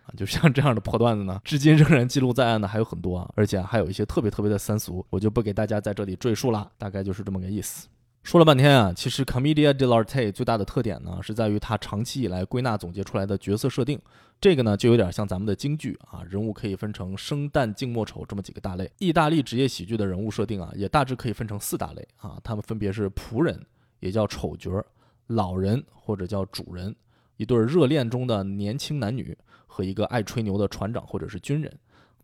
[0.04, 7.88] 啊，就像这样的破段子呢，至今仍然记录在案的还有很多啊，而且还有一些特别特别的三俗，我就不给大家在这里赘述了，大概就是这么个意思。
[8.24, 14.00] 说了半天啊，其实 Commedia dell'arte 最大的特点呢，是在于它长期以来归纳总结出来的角色设定。
[14.40, 18.90] 这个呢，就有点像咱们的京剧啊，人物可以分成生旦净末丑这么几个大类。
[19.00, 23.60] 意大利职业喜剧的人物设定啊，也大致可以分成四大类啊，他们分别是仆人，
[24.00, 24.84] 也叫丑角，
[25.28, 26.96] 老人或者叫主人，
[27.38, 31.72] 一对热恋中的年轻男女和一个爱吹牛的船长或者是军人。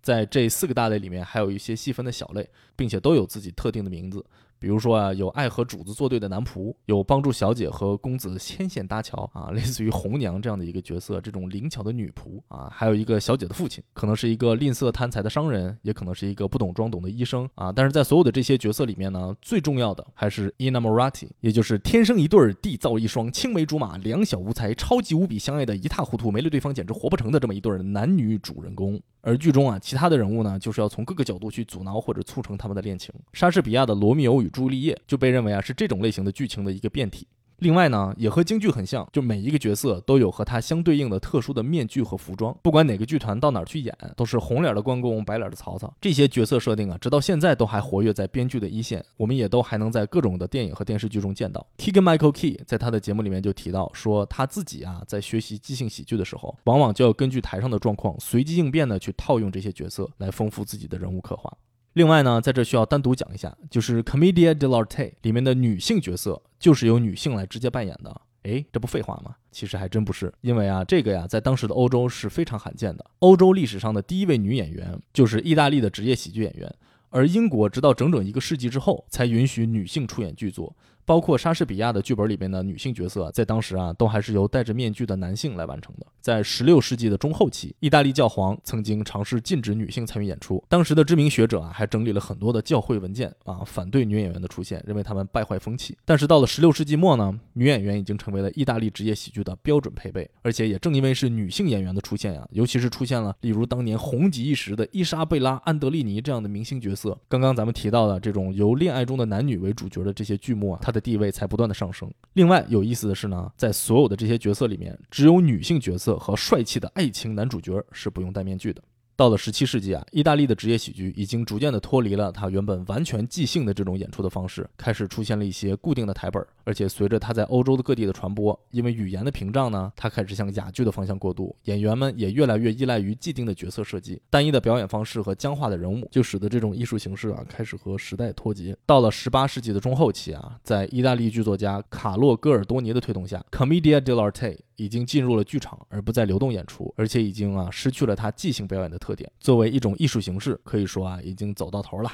[0.01, 4.23] 在这四个大类里面，还有一些细分的小类，并且都有自己特定的名字。
[4.59, 17.71] 比如说啊，有爱和主子作对的男仆，有帮助小姐和公子牵线搭桥啊， 类似于红娘这样的一个角色，这种灵巧的女仆啊，还有一个小姐的父亲，可能是一个吝啬贪财的商人，也可能是一个不懂装懂的医生啊。
[17.71, 28.99] 但是在所有的这些角色里面呢，最重要的还是 ina morati，也就是天生一对儿，地造一双，青梅竹马，两小无猜，超级无比相爱的一塌糊涂，没了对方简直活不成的这么一对儿男女主人公。
[29.27, 33.13] 而剧中啊，其他的人物呢，就是要从各个角度去阻挠或者促成他们的恋情。
[33.33, 37.27] 莎士比亚的《罗密欧与朱丽叶》就被认为啊是这种类型的剧情的一个变体。
[37.59, 42.55] 另外呢，也和京剧很像，就每一个角色都有和他相对应的特殊的面具和服装。
[42.61, 45.91] 不管哪个剧团到哪儿去演，都是红脸的关公，白脸的曹操。
[45.99, 51.65] 这些角色设定啊，直到现在都还活跃在编剧的一线，我们也都还能在各种的电影和电视剧中见到。
[51.77, 61.51] Keegan Michael Key 在他的节目里面就提到说，他自己啊在学习即兴喜剧的时候，往往就要根据台上的状况，随机应变的去套用这些角色，来丰富自己的人物刻画。
[61.97, 68.21] 另外呢，在这需要单独讲一下，就是 Commedia dell'arte 里面的女性角色，就是由女性来直接扮演的。
[68.43, 69.35] 诶，这不废话吗？
[69.51, 73.03] 其实还真不是，因为啊，这个呀，在当时的欧洲是非常罕见的。
[73.17, 76.71] 欧洲历史上的第一位女演员就是意大利的职业喜剧演员，
[77.09, 80.75] 而英国直到整整一个世纪之后才允许女性出演剧作。
[81.07, 86.05] 包括莎士比亚的剧本里边的女性角色，在当时啊，都还是由戴着面具的男性来完成的。
[86.19, 90.61] 在十六世纪的中后期，意大利教皇曾经尝试禁止女性参与演出。
[90.67, 95.97] 当时的知名学者啊，还整理了很多的教会文件啊，反对女演员的出现，认为他们败坏风气。
[96.03, 100.29] 但是到了十六世纪末呢，女演员已经成为了意大利职业喜剧的标准配备。
[100.41, 112.11] 而且也正因为是女性演员的出现呀，尤其是出现了例如当年红极一时的伊莎贝拉·安德利尼这样的明星角色，刚刚咱们提到的这种由恋爱中的男女为主角的这些剧目啊，它的地位才不断的上升。
[112.33, 118.81] 另外有意思的是呢，在所有的这些角色里面，只有女性角色和帅气的爱情男主角是不用戴面具的。
[119.17, 126.45] 到了十七世纪啊，意大利的职业喜剧已经逐渐的脱离了它原本完全即兴的这种演出的方式，开始出现了一些固定的台本。
[126.63, 131.55] 而且随着它在欧洲的各地的传播，因为语言的屏障呢，它开始向哑剧的方向过渡。
[131.63, 138.77] 演员们也越来越依赖于既定的角色设计，单一的表演方式和僵化的人物，就使得这种艺术形式啊开始和时代脱节。
[138.85, 149.31] 到了十八世纪的中后期啊，在意大利剧作家卡洛戈尔多尼的推动下，Commedia dell'arte 已经进入了剧场，而不再流动演出，而且已经啊失去了它即兴表演的特特点。
[149.39, 152.11] 作为一种艺术形式，可以说啊已经走到头了。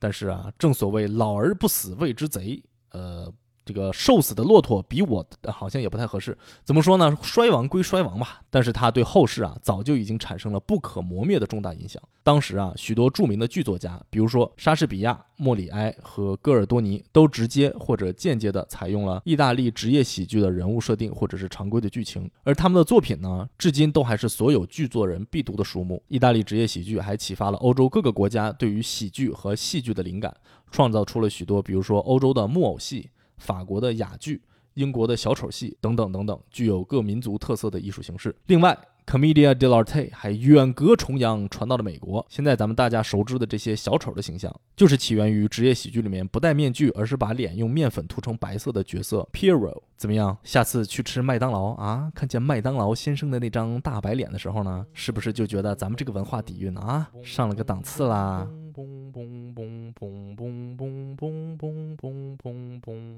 [0.00, 3.32] 但是啊，正所谓老而不死谓之贼，呃。
[3.64, 6.36] 这个瘦死的骆驼比我好像也不太合适。
[6.64, 7.16] 怎么说呢？
[7.22, 12.02] 衰亡归衰亡吧，但是它对后世啊早就已经产生了不可磨灭的重大影响。
[12.22, 22.30] 当时啊，许多著名的剧作家，比如说莎士比亚、莫里埃和戈尔多尼，都直接或者间接的采用了意大利职业喜剧的人物设定或者是常规的剧情。
[22.42, 26.02] 而他们的作品呢，至今都还是所有剧作人必读的书目。
[26.08, 30.34] 意大利职业喜剧还启发了欧洲各个国家对于喜剧和戏剧的灵感，
[30.70, 33.10] 创造出了许多，比如说欧洲的木偶戏。
[33.44, 34.40] 法国的哑剧、
[34.72, 38.34] 英国的小丑戏等等等等，具有各民族特色的艺术形式。
[38.46, 38.76] 另外
[39.06, 42.24] ，Commedia dell'arte 还远隔重洋，传到了美国。
[42.30, 49.82] 现在咱们大家熟知的这些小丑的形象，就是起源于职业喜剧里面不戴面具，而是把脸用面粉涂成白色的角色 Piero。
[49.98, 50.36] 怎么样？
[50.42, 58.48] 下次去吃麦当劳啊，看见麦当劳先生的那张大白脸的时候呢，是不是就觉得咱们这个文化底蕴啊上了个档次啦？
[58.74, 60.53] 嘣嘣嘣嘣嘣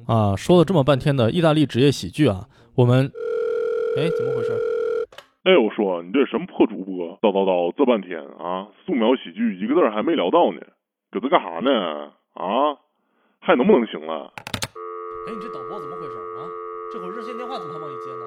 [0.07, 3.11] 啊，说了这么半天的意大利职业喜剧啊，我们，
[3.97, 4.53] 哎，怎么回事？
[5.43, 10.61] 哎，我说你这什么破主播，叨叨叨这半天啊，素描喜剧一个字还没聊到呢，
[11.11, 12.13] 搁这干啥呢？
[12.35, 12.79] 啊，
[13.41, 14.33] 还能不能行了？
[15.27, 16.47] 哎，你这导播怎么回事啊？
[16.93, 18.25] 这会儿热线电话怎么还往里接呢？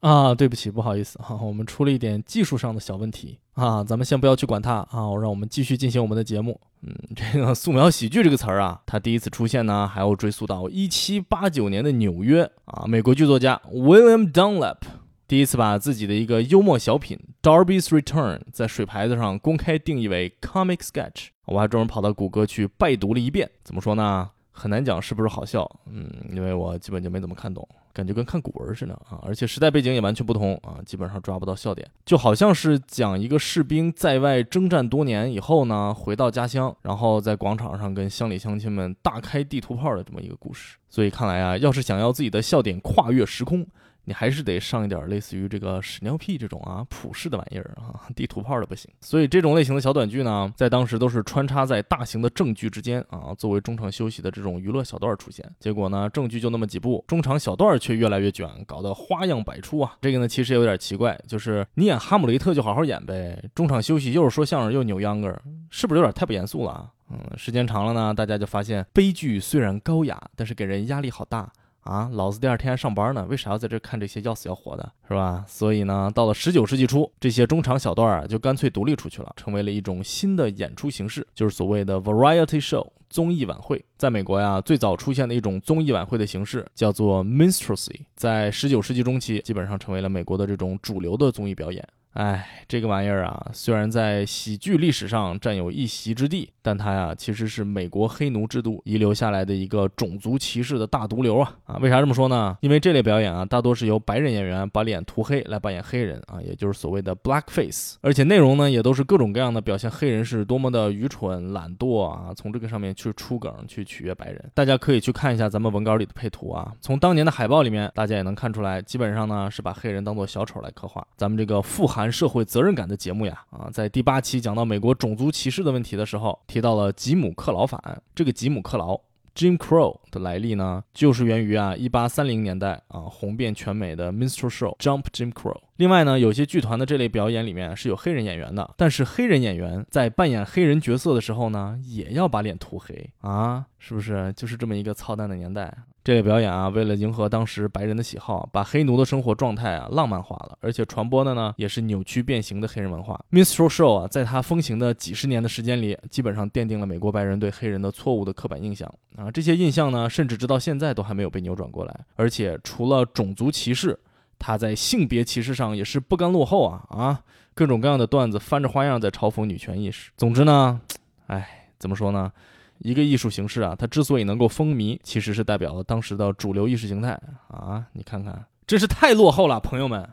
[0.00, 6.60] 啊，对不起，不好意思哈，我们出了一点技术上的小问题啊，咱们先不要去管它啊，让我们继续进行我们的节目。
[6.86, 14.78] 嗯， 这个素描喜剧这个词儿啊，它第一次出现呢，还要追溯到一七八九年的纽约啊，美国剧作家 William Dunlap
[15.26, 17.18] 第一次把自己的一个幽默小品
[17.48, 24.30] 《Darby's Return》在水牌子上公开定义为 comic sketch，我还专门跑到谷歌去拜读了一遍，怎么说呢？
[24.52, 27.66] 很难讲是不是好笑，嗯，因为我基本就没怎么看懂。
[27.94, 40.76] 感觉跟看古文似的啊，而且时代背景也完全不同啊，基本上抓不到笑点，就好像是讲一个士兵在外征战多年以后呢，回到家乡，然后在广场上跟乡里乡亲们大开地图炮的这么一个故事。
[40.90, 43.64] 所以看来啊，要是想要自己的笑点跨越时空。
[44.04, 48.90] 你还是得上一点类似于这个屎尿屁这种啊普世的玩意儿啊， 地图炮的不行。
[49.00, 55.44] 所以这种类型的小短剧呢，在当时都是穿插在大型的正剧之间啊，作为中场休息的这种娱乐小段出现。
[55.58, 59.96] 结果呢，正剧就那么几部，中场小段却越来越卷，搞得花样百出啊。
[60.00, 65.34] 这个呢，其实有点奇怪，就是你演哈姆雷特就好好演呗，中场休息又是说相声又扭秧歌，
[65.70, 66.90] 是不是有点太不严肃了啊？
[67.10, 71.50] 嗯，时间长了呢，大家就发现悲剧虽然高雅，但是给人压力好大。
[71.84, 75.44] 啊，老子第二天还上班呢，为啥要在这看这些要死要活的，是吧？
[75.46, 83.84] 所以呢，到了十九世纪初，这些中场小段啊，就干脆独立出去了，成为了一种新的演出形式，就是所谓的 variety show 综艺晚会。
[83.98, 91.86] 在美国呀，最早出现的一种综艺晚会的形式叫做 minstrelsy，在十九世纪中期，基本上成为了美国的这种主流的综艺表演。
[92.14, 101.56] 哎，这个玩意儿啊，虽然在喜剧历史上占有一席之地，但它呀其实是美国黑奴制度遗留下来的一个种族歧视的大毒瘤啊！
[101.64, 102.56] 啊，为啥这么说呢？
[102.60, 114.50] 因为这类表演啊，大多是由白人演员把脸涂黑来扮演黑人啊，也就是所谓的 blackface，而且内容呢也都是各种各样的表现黑人是多么的愚蠢、懒惰啊，从这个上面去出梗去取悦白人。
[114.54, 121.04] 大家可以去看一下咱们文稿里的配图啊，从当年的海报里面，大家也能看出来，基本上呢是把黑人当做小丑来刻画。
[121.16, 128.02] 咱们这个富含社会责任感的节目呀，啊，在第八期讲到美国种族歧视的问题的时候，提到了吉姆克劳法案。
[128.14, 129.00] 这个吉姆克劳
[129.34, 135.60] （Jim Crow） 的来历呢，就是源于啊，一八三零年代啊，红遍全美的 minstrel show Jump Jim Crow。
[135.76, 144.32] 另外呢，有些剧团的这类表演里面是有黑人演员的，但是黑人演员在扮演黑人角色的时候呢，也要把脸涂黑啊，是不是？
[144.36, 145.76] 就是这么一个操蛋的年代。
[146.04, 153.18] 这类表演啊，为了迎合当时白人的喜好，把黑奴的生活状态啊浪漫化了，而且传播的呢也是扭曲变形的黑人文化。
[153.32, 159.30] minstrel show 啊，在它风行的几十年的时间里，基本上奠定了美国白人对黑人的错误的刻板印象啊。
[159.30, 162.00] 这些印象呢，甚至直到现在都还没有被扭转过来。
[162.16, 163.98] 而且除了种族歧视，
[164.38, 167.20] 他在性别歧视上也是不甘落后啊啊！
[167.54, 170.10] 各种各样的段子翻着花样在嘲讽女权意识。
[170.16, 170.80] 总之呢，
[171.28, 172.32] 哎，怎么说呢？
[172.78, 177.84] 一个艺术形式啊，它之所以能够风靡，其实是代表了当时的主流意识形态啊！
[177.92, 180.08] 你看看，真是太落后了，朋友们。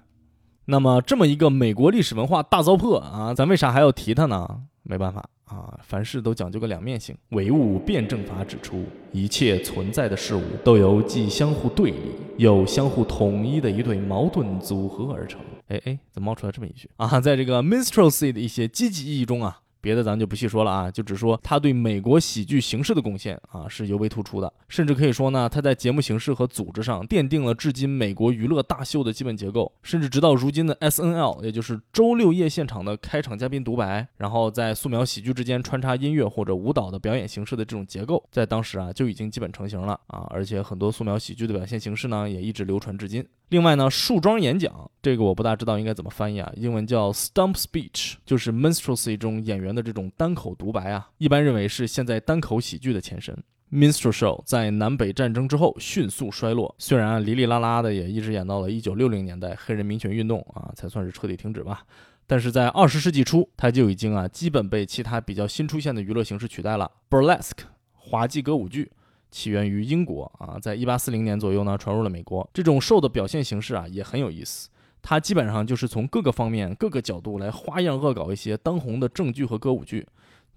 [0.66, 4.62] 那么这么一个美国历史文化大糟粕啊，咱为啥还要提它呢？
[4.84, 5.28] 没办法
[5.58, 7.16] 啊，凡事都讲究个两面性。
[7.30, 11.98] 唯物辩证法指出，一切存在的事物都由既相互对立
[12.38, 15.42] 又相互统一的一对矛盾组合而成。
[15.68, 17.20] 哎哎，怎么冒出来这么一句啊？
[17.20, 19.60] 在这个 minstrelsy 的一些积极意义中啊。
[19.82, 43.26] 别的咱就不细说了啊，就只说他对美国喜剧形式的贡献啊是尤为突出的，甚至可以说呢，他在节目形式和组织上奠定了至今美国娱乐大秀的基本结构，甚至直到如今的 S N L，也就是周六夜现场的开场嘉宾独白，然后在素描喜剧之间穿插音乐或者舞蹈的表演形式的这种结构，在当时啊就已经基本成型了啊，而且很多素描喜剧的表现形式呢也一直流传至今。
[43.52, 53.38] 另外呢，树桩演讲这个我不大知道应该怎么翻译啊，英文叫 stump speech，就是 minstrelsy 中演员的这种单口独白啊，一般认为是现在单口喜剧的前身。
[53.70, 61.84] minstrel show 在南北战争之后迅速衰落，虽然啊哩哩啦啦的也一直演到了一九六零年代黑人民权运动啊才算是彻底停止吧，
[62.26, 66.90] 但是在二十世纪初，它就已经啊基本被其他比较新出现的娱乐形式取代了。
[67.10, 68.90] burlesque 滑稽歌舞剧。
[69.32, 72.48] 起源于英国啊，在一八四零年左右呢，传入了美国。
[72.54, 74.70] 这种兽的表现形式啊，也很有意思。
[75.02, 80.06] 它基本上就是从各个方面、各个角度来花样恶搞一些当红的正剧和歌舞剧，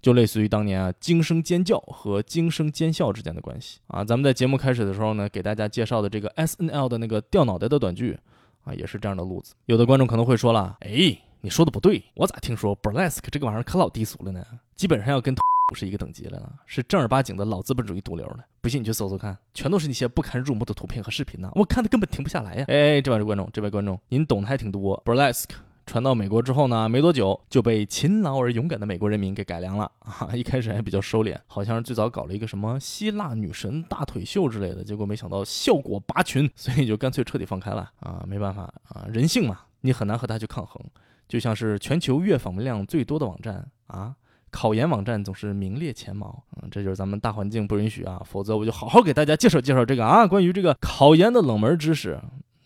[0.01, 4.03] 就类似于当年啊惊声尖叫和惊声尖笑之间的关系啊。
[4.03, 8.19] 咱们在节目开始的时候呢，给大家介绍的这个 S N L 的那个掉脑袋的短剧
[8.65, 9.55] 啊，也是这样的路子。
[9.65, 14.45] 有的观众可能会说了，哎，你说的不对，我咋听说 burlesque 这个玩意儿可老低俗了呢？
[14.75, 15.33] 基本上要跟。
[15.67, 18.45] 不是一个等级了呢，是正儿八经的老资本主义毒瘤了。
[18.61, 22.65] 不信你去搜搜看，全都是那些不堪入目的图片和视频呢，我看的根本停不下来呀！
[22.67, 25.01] 哎，这位观众，这位观众，您懂得还挺多。
[25.03, 25.49] Burlesque
[25.87, 30.29] 传到美国之后呢，没多久就被勤劳而勇敢的美国人民给改良了啊！
[30.33, 38.23] 一开始还比较收敛，好像是最早搞了一个什么希腊女神大腿秀之类的，结果没想到效果拔群， 所以就干脆彻底放开了啊！
[38.27, 40.79] 没办法啊，人性嘛，你很难和他去抗衡。
[41.27, 44.15] 就像是全球月访问量最多的网站啊。
[44.55, 52.17] 考研网站总是名列前茅，嗯，这就是咱们大环境不允许啊，否则我就好好给大家介绍介绍这个啊，关于这个考研的冷门知识，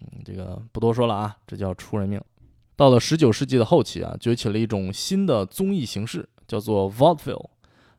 [0.01, 2.21] 嗯，这个不多说了啊，这叫出人命。
[2.75, 7.49] 到了十九世纪的后期啊，崛起了一种新的综艺形式，叫做 vaudeville。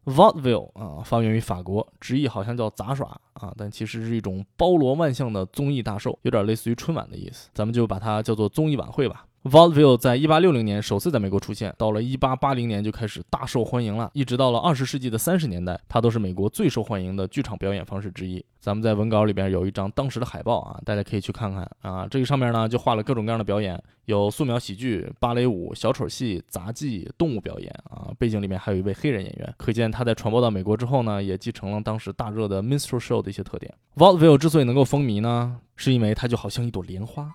[0.04, 9.26] Vaudeville 啊，发源于法国，直译好像叫杂耍啊，但其实是一种包罗万象的综艺大寿，有点类似于春晚的意思，咱们就把它叫做综艺晚会吧。
[9.44, 18.44] Vaudeville 在1860年首次在美国出现，到了1880年就开始大受欢迎了，一直到了20世纪的30年代，它都是美国最受欢迎的剧场表演方式之一。
[18.58, 22.06] 咱们在文稿里边有一张当时的海报啊，大家可以去看看啊。
[22.06, 28.12] 这个上面呢就画了各种各样的表演，有素描喜剧、芭蕾舞、小丑戏、杂技、动物表演啊。
[28.18, 33.72] 背景里面还有一位黑人演员，可见他在传播到美国之后呢，也继承了当时大热的 minstrel show 的一些特点。
[33.96, 37.26] Vaudeville 之所以能够风靡呢，是因为它就好像一朵莲花，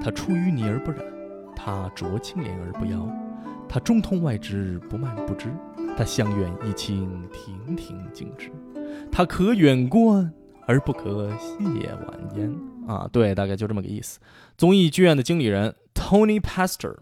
[0.00, 1.19] 它出淤泥而不染。
[1.62, 3.06] 他濯清涟而不妖，
[3.68, 5.50] 他中通外直，不蔓不枝；
[5.94, 8.48] 他香远益清，亭亭净植；
[9.12, 10.32] 他可远观
[10.66, 12.50] 而不可亵玩焉。
[12.88, 14.18] 啊，对，大概就这么个意思。
[14.56, 16.96] 综艺剧院的经理人 Tony Pastor。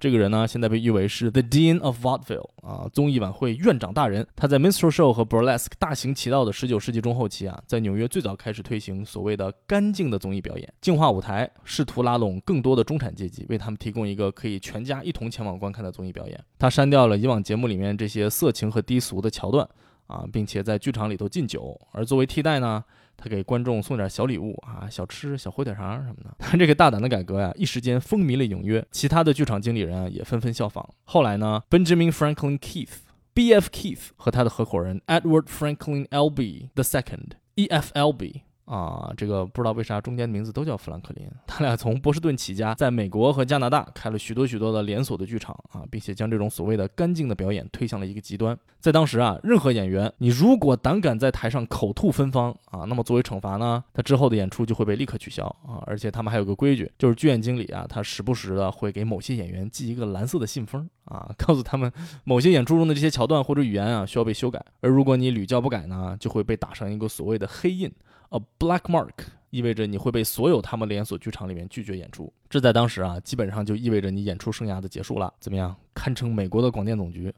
[0.00, 4.26] 这个人呢，现在被誉为是 The Dean of Vaudeville 啊，综艺晚会院长大人。
[4.34, 16.42] 他在 Minstrel Show 和 Burlesque 大行其道的19世纪中后期啊，在纽约最早开始推行所谓的干净的综艺表演，净化舞台，试图拉拢更多的中产阶级，为他们提供一个可以全家一同前往观看的综艺表演。
[16.58, 19.68] 他删掉了以往节目里面这些色情和低俗的桥段
[20.06, 22.82] 啊，并且在剧场里头禁酒，而作为替代呢。
[23.22, 26.34] 他给观众送点小礼物啊，小吃、小火腿肠什么的。
[26.38, 30.88] 他 这个大胆的改革呀，一时间风靡了纽约，其他的剧场经理人啊也纷纷效仿。
[31.04, 33.68] 后来呢，Benjamin Franklin Keith（B.F.
[33.70, 36.70] Keith） 和他的合伙人 Edward Franklin L.B.
[36.74, 38.42] the Second（E.F.L.B.）。
[38.70, 41.28] 啊，这个不知道为啥中间名字都叫富兰克林。
[41.44, 48.56] 他俩从波士顿起家，在美国和加拿大开了许多许多的连锁的剧场啊，并且将这种所谓的干净的表演推向了一个极端。
[48.78, 55.82] 在当时啊，任何演员你如果胆敢在台上口吐芬芳啊，那么作为惩罚呢，他之后的演出就会被立刻取消啊。
[55.86, 61.92] 而且他们还有个规矩，就是剧院经理啊，他时不时的会给某些演员寄一个蓝色的信封啊，告诉他们
[62.22, 64.64] 某些演出中的这些桥段或者语言啊需要被修改。
[64.80, 67.90] 而如果你屡教不改呢，就会被打上一个所谓的黑印。
[68.30, 69.10] A black mark
[69.50, 75.32] 意味着你会被所有他们连锁剧场里面拒绝演出，这在当时啊，基本上就意味着你演出生涯的结束了。
[75.40, 77.34] 怎么样，堪称美国的广电总局？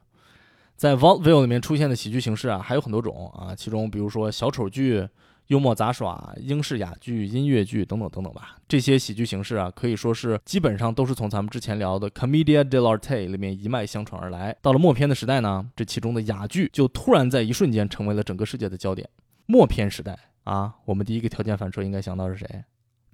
[0.77, 5.09] 在 Vaudeville 里面出现的喜剧形式啊，还有很多种啊，其中比如说小丑剧、
[5.47, 8.57] 幽默杂耍、英式哑剧、音乐剧等等等等吧。
[8.69, 14.55] 这些喜剧形式啊，可以说是基本上都是从咱们之前聊的 Commedia dell'arte 里面一脉相传而来。
[14.61, 19.09] 到了默片的时代呢，这其中的哑剧就突然在一瞬间成为了整个世界的焦点。
[19.47, 20.19] 默片时代。
[20.45, 22.65] 啊，我们第一个条件反射应该想到是谁？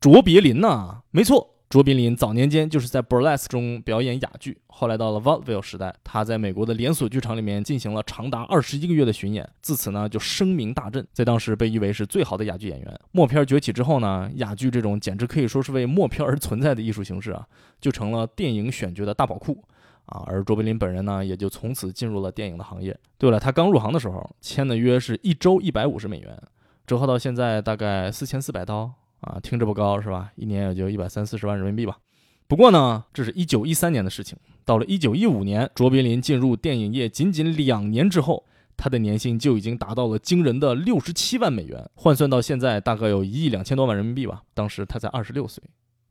[0.01, 13.01] 卓别林呐，没错，卓别林早年间就是在 Burles 中表演哑剧，后来到了 Vaudeville 时代，他在美国的连锁剧场里面进行了长达二十一个月的巡演，自此呢就声名大振，在当时被誉为是最好的哑剧演员。
[13.11, 17.45] 默片崛起之后呢，哑剧这种简直可以说是为默片而存在的艺术形式啊，
[17.81, 19.63] 就成了电影选角的大宝库
[20.07, 22.97] 啊，而卓别林本人呢，也就从此进入了电影的行业。
[23.19, 26.41] 对了，他刚入行的时候签的约是一周一百五十美元。
[26.89, 30.33] 折合到现在大概四千四百刀啊，听着不高是吧？
[30.37, 31.99] 一年也就一百三四十万人民币吧。
[32.47, 34.39] 不过呢，这是一九一三年的事情。
[34.65, 44.43] 到了一九一五年，卓别林进入电影业仅仅两年之后，他的年薪就已经达到了惊人的六十七万美元，换算到现在大概有一亿两千多万人民币吧。
[44.55, 45.63] 当时他才二十六岁，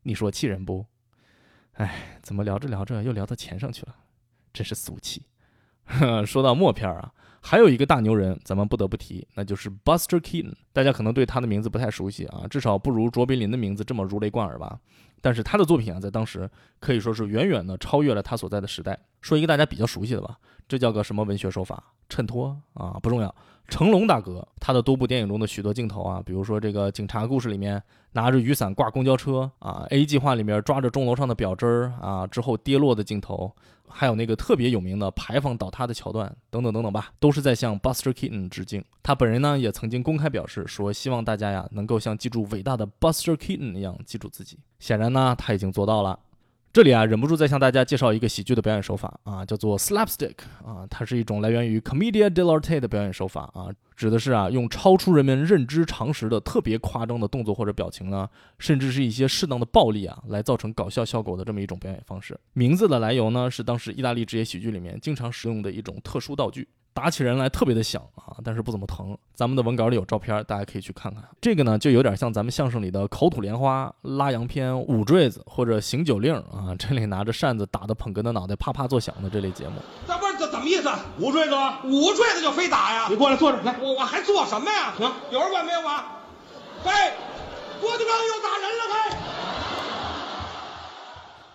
[0.04, 0.86] 你说气人不？
[1.72, 3.96] 哎，怎么聊着聊着又聊到钱上去了？
[4.52, 5.22] 真是俗气。
[6.24, 7.12] 说到默片啊。
[7.40, 10.52] 还有一个大牛人，咱们不得不提，那就是 Buster Keaton。
[10.72, 14.78] 大家可能对他的名字不太熟悉啊，至少不如卓别林的名字这么如雷贯耳吧。
[15.20, 18.98] 但是他的作品啊，在当时可以说是远远的超越了他所在的时代。
[19.20, 21.82] 说一个大家比较熟悉的吧，这叫个什么文学手法？
[22.08, 23.34] 衬托啊，不重要。
[23.68, 27.80] 成龙大哥，他的多部电影中的许多镜头啊，比如说这个警察故事里面
[28.12, 33.54] 拿着雨伞挂公交车啊，A 计划里面抓着钟楼上的表针儿啊之后跌落的镜头，
[33.86, 38.82] 还有那个特别有名的牌坊倒塌的桥段等等等等吧，都是在向 Buster Keaton 致敬。
[39.02, 44.58] 他本人呢也曾经公开表示说，希望大家呀能够像记住伟大的 Buster Keaton 一样记住自己。
[44.78, 46.18] 显然呢，他已经做到了。
[46.70, 62.38] 这里啊，忍不住再向大家介绍一个喜剧的表演手法啊，叫做 slapstick 啊，它是一种来源于 comedia dell'arte 的表演手法啊，指的是啊，用超出人们认知常识的特别夸张的动作或者表情呢，甚至是一些适当的暴力啊，来造成搞笑效果的这么一种表演方式。
[62.52, 66.68] 名字的来由呢，是当时意大利职业喜剧里面经常使用的一种特殊道具。
[66.98, 69.16] 打起人来特别的响啊，但是不怎么疼。
[69.32, 71.22] 咱们的文稿里有照片，大家可以去看看。
[71.40, 79.74] 这个呢，就有点像咱们相声里的口吐莲花、拉洋片、舞坠子或者行酒令啊， 这里拿着扇子打的捧哏的脑袋啪啪作响的这类节目。
[80.08, 80.90] 这不是这怎么意思？
[81.20, 83.06] 舞坠子，舞坠子就非打呀！
[83.08, 84.92] 你过来坐着，来，我我还做什么呀？
[84.98, 86.18] 行，有人管没有啊？
[86.82, 86.90] 嘿，
[87.80, 89.37] 郭德纲又打人了，嘿！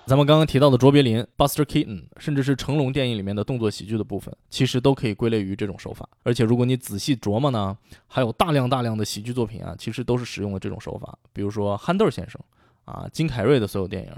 [0.05, 6.07] 咱们刚刚提到的卓别林、Buster Keaton，甚至是成龙电影里面的动作喜剧的部分，其实都可以归类于这种手法。
[6.23, 7.77] 而且如果你仔细琢磨呢，
[8.07, 11.17] 还有大量大量的喜剧作品啊，其实都是使用了这种手法。
[11.31, 12.39] 比如说憨豆先生
[12.83, 14.11] 啊，金凯瑞的所有电影，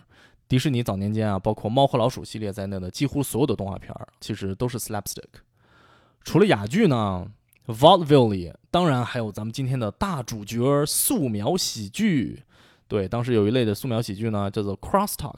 [0.48, 5.22] 迪士尼早年间啊，包括猫和老鼠系列在内的几乎所有的动画片儿，其实都是 slapstick。
[6.24, 7.28] 除了哑剧呢
[7.68, 12.42] ，vaudeville 里当然还有咱们今天的大主角素描喜剧。
[12.88, 15.38] 对，当时有一类的素描喜剧呢，叫做 crosstalk。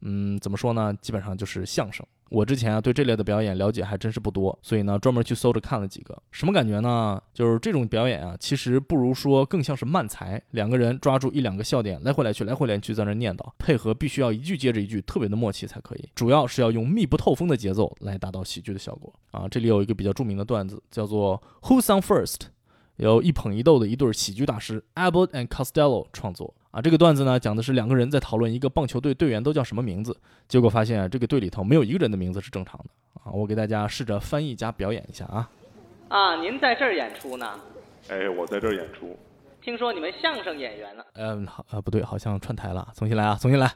[0.00, 0.92] 嗯，怎么说呢？
[1.00, 2.04] 基本上就是相声。
[2.28, 6.20] 我之前啊对这类的表演了解还真是不多，所以呢专门去搜着看了几个。
[6.32, 7.22] 什么感觉呢？
[7.32, 16.08] 就是这种表演啊，其实不如说更像是慢才，两个人抓住一两个笑点，来回来去，来回来去在那念叨，配合必须要一句接着一句，特别的默契才可以。
[16.16, 19.46] 主要是要用密不透风的节奏来达到喜剧的效果啊。
[19.48, 22.48] 这里有一个比较著名的段子，叫做 Who's on first？
[22.96, 26.54] 由一捧一逗的一对喜剧大师 Abbott and Costello 创作。
[26.76, 30.14] 啊，这个段子呢，讲的是两个人在讨论一个棒球队队员都叫什么名字，
[30.46, 33.32] 结果发现啊，这个队里头没有一个人的名字是正常的啊。
[33.32, 35.48] 我给大家试着翻译加表演一下啊。
[36.08, 37.58] 啊，您在这儿演出呢？
[38.10, 39.18] 哎，我在这儿演出。
[39.62, 41.02] 听说你们相声演员呢？
[41.14, 43.72] 嗯，好，呃，不对，好像串台了，重新来啊，重新来。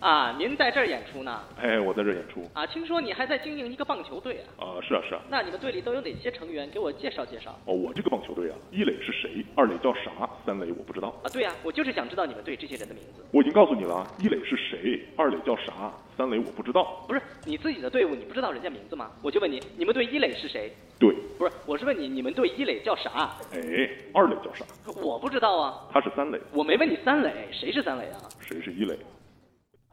[0.00, 1.40] 啊，您在这儿演出呢？
[1.60, 2.48] 哎，我在这儿演出。
[2.52, 4.62] 啊，听说你还在经营一个棒球队啊？
[4.62, 5.20] 啊，是啊，是啊。
[5.28, 6.70] 那你们队里都有哪些成员？
[6.70, 7.50] 给我介绍介绍。
[7.64, 9.44] 哦，我这个棒球队啊，一垒是谁？
[9.56, 10.30] 二垒叫啥？
[10.46, 11.08] 三垒我不知道。
[11.24, 13.24] 啊，对呀，我就是想知道你们队这些人的名字。
[13.32, 15.04] 我已经告诉你了，一垒是谁？
[15.16, 15.92] 二垒叫啥？
[16.16, 17.04] 三垒我不知道。
[17.08, 19.10] 不是你自己的队伍，你不知道人家名字吗？
[19.20, 20.72] 我就问你，你们队一垒是谁？
[21.00, 21.12] 对。
[21.36, 23.36] 不是，我是问你，你们队一垒叫啥？
[23.52, 24.64] 哎，二垒叫啥？
[25.02, 25.88] 我不知道啊。
[25.92, 26.38] 他是三垒。
[26.52, 28.22] 我没问你三垒，谁是三垒啊？
[28.40, 28.96] 谁是一垒？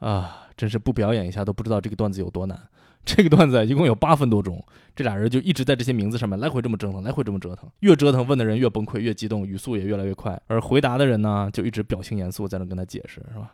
[0.07, 2.59] 啊，真是不表演一下都不知道这个段子有多难。
[3.03, 4.63] 这个段子一共有八分多钟，
[4.95, 13.53] 这俩人就一直在这些名字上面来回这么折腾，来回这么折腾，越折腾问的人越崩溃，越激动，语速也越来越快，而回答的人呢，就一直表情严肃，在那跟他解释，是吧？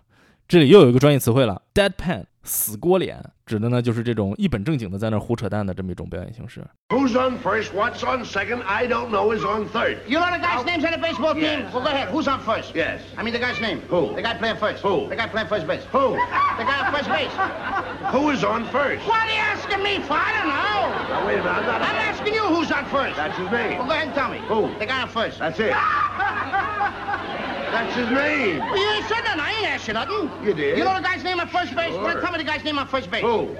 [0.51, 6.65] 这里又有一个专业词汇了，deadpan，死锅脸，指的呢就是这种一本正经的在那胡扯淡的这么一种表演形式。
[6.89, 7.73] Who's on first?
[7.75, 8.63] What's on second?
[8.63, 9.35] I don't know.
[9.35, 9.99] Is on third.
[10.07, 11.43] You know the guy's names on the baseball team?
[11.43, 11.75] Yes.
[11.75, 12.15] Well, go ahead.
[12.15, 12.77] Who's on first?
[12.77, 13.03] Yes.
[13.19, 13.81] I mean the guy's name.
[13.91, 14.15] Who?
[14.15, 14.85] The guy playing first.
[14.85, 15.09] Who?
[15.09, 15.83] The guy playing first base.
[15.91, 16.15] Who?
[16.15, 17.35] The guy on first base.
[18.15, 19.03] Who is on first?
[19.03, 20.15] What are you asking me for?
[20.15, 20.87] I don't know.
[21.11, 21.59] Now wait a minute.
[21.59, 21.83] I'm not.
[21.83, 23.17] I'm asking you who's on first.
[23.17, 23.79] That's his name.
[23.79, 24.39] Well, go ahead and tell me.
[24.47, 24.71] Who?
[24.79, 25.41] The guy on first.
[25.41, 25.75] That's it.
[27.72, 28.60] That's his name.
[28.60, 29.40] Well, you ain't said nothing.
[29.40, 30.30] I ain't asked you nothing.
[30.46, 30.78] You did.
[30.78, 31.94] You know the guy's name on first base?
[31.94, 32.04] Sure.
[32.04, 33.22] Well, tell me the guy's name on first base.
[33.22, 33.56] Who?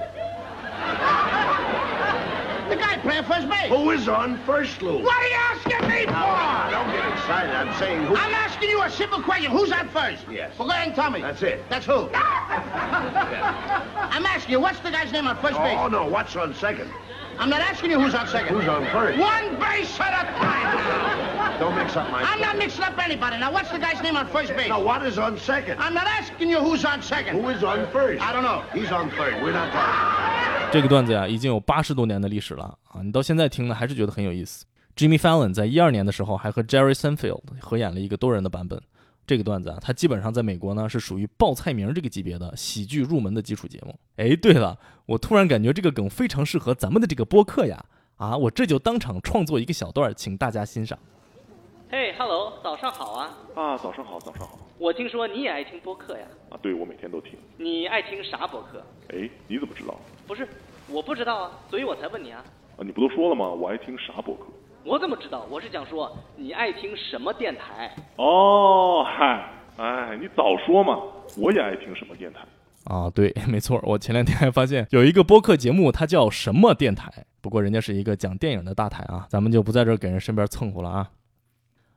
[2.68, 3.68] The guy playing first base.
[3.68, 5.02] Who is on first, Lou?
[5.02, 6.12] What are you asking me for?
[6.12, 7.54] Now, don't get excited.
[7.54, 8.14] I'm saying who.
[8.14, 9.50] I'm asking you a simple question.
[9.50, 10.26] Who's on first?
[10.30, 10.58] Yes.
[10.58, 11.22] Well, go ahead and tell me.
[11.22, 11.64] That's it.
[11.70, 12.10] That's who?
[12.12, 12.20] I'm
[14.26, 15.78] asking you, what's the guy's name on first oh, base?
[15.78, 16.06] Oh no.
[16.06, 16.90] What's on second?
[17.38, 18.54] I'm not asking you who's on second.
[18.54, 19.18] Who's on first?
[19.18, 21.58] One base at a time now.
[21.58, 22.22] Don't mix up my.
[22.22, 23.38] I'm not mixing up anybody.
[23.38, 24.68] Now, what's the guy's name on first base?
[24.68, 25.78] Now what is on second?
[25.78, 27.40] I'm not asking you who's on second.
[27.40, 28.20] Who is on first?
[28.22, 28.62] I don't know.
[28.72, 29.42] He's on third.
[29.42, 30.72] We're not talking.
[30.72, 33.02] 这个段子呀，已经有八十多年的历史了啊！
[33.02, 34.64] 你到现在听呢，还是觉得很有意思。
[34.96, 38.80] Jimmy Fallon 在一二年的时候，还和 Jerry Seinfeld 合演了一个多人的版本。
[39.32, 43.98] 这个段子啊，它基本上在美国呢是属于报菜名这个级别的喜剧入门的基础节目。
[44.16, 47.82] 哎，对了，我突然感觉这个梗非常适合咱们的这个播客呀！
[48.18, 50.98] 啊，我这就当场创作一个小段，请大家欣赏。
[51.88, 53.38] 嘿哈喽，早上好啊！
[53.54, 54.58] 啊，早上好，早上好。
[54.76, 56.26] 我听说你也爱听播客呀？
[56.50, 57.32] 啊，对，我每天都听。
[57.56, 58.84] 你爱听啥播客？
[59.08, 59.98] 哎，你怎么知道？
[60.26, 60.46] 不是，
[60.88, 62.44] 我不知道啊，所以我才问你啊。
[62.76, 63.48] 啊，你不都说了吗？
[63.48, 64.44] 我爱听啥播客？
[64.84, 65.46] 我怎么知道？
[65.48, 67.94] 我是想说你爱听什么电台？
[68.16, 70.98] 哦，嗨，哎，你早说嘛！
[71.38, 72.40] 我也爱听什么电台。
[72.84, 77.12] 啊，对，没错，我前两天还发现有一个播客节目，它叫什么电台？
[77.40, 81.10] 不过人家是一个讲电影的大台啊，咱们就不在这儿给人身边蹭呼了啊。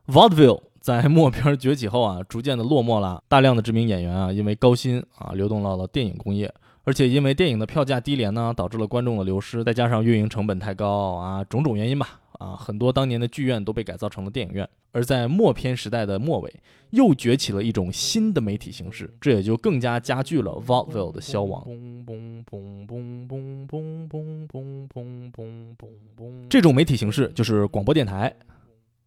[0.08, 12.20] Vaudeville 在默片崛起后啊，逐渐的落寞了，大量的知名演员啊，因为高薪啊，流动到了电影工业，而且因为电影的票价低廉呢，导致了观众的流失，再加上运营成本太高啊，种种原因吧。
[12.40, 14.68] 啊，很多当年的剧院都被改造成了电影院。
[14.92, 16.54] 而在默片时代的末尾，
[16.92, 21.66] 又崛起了一种新的媒体形式，这也就更加加剧了 vaudeville 的消亡。
[26.50, 28.34] 这种媒体形式就是广播电台。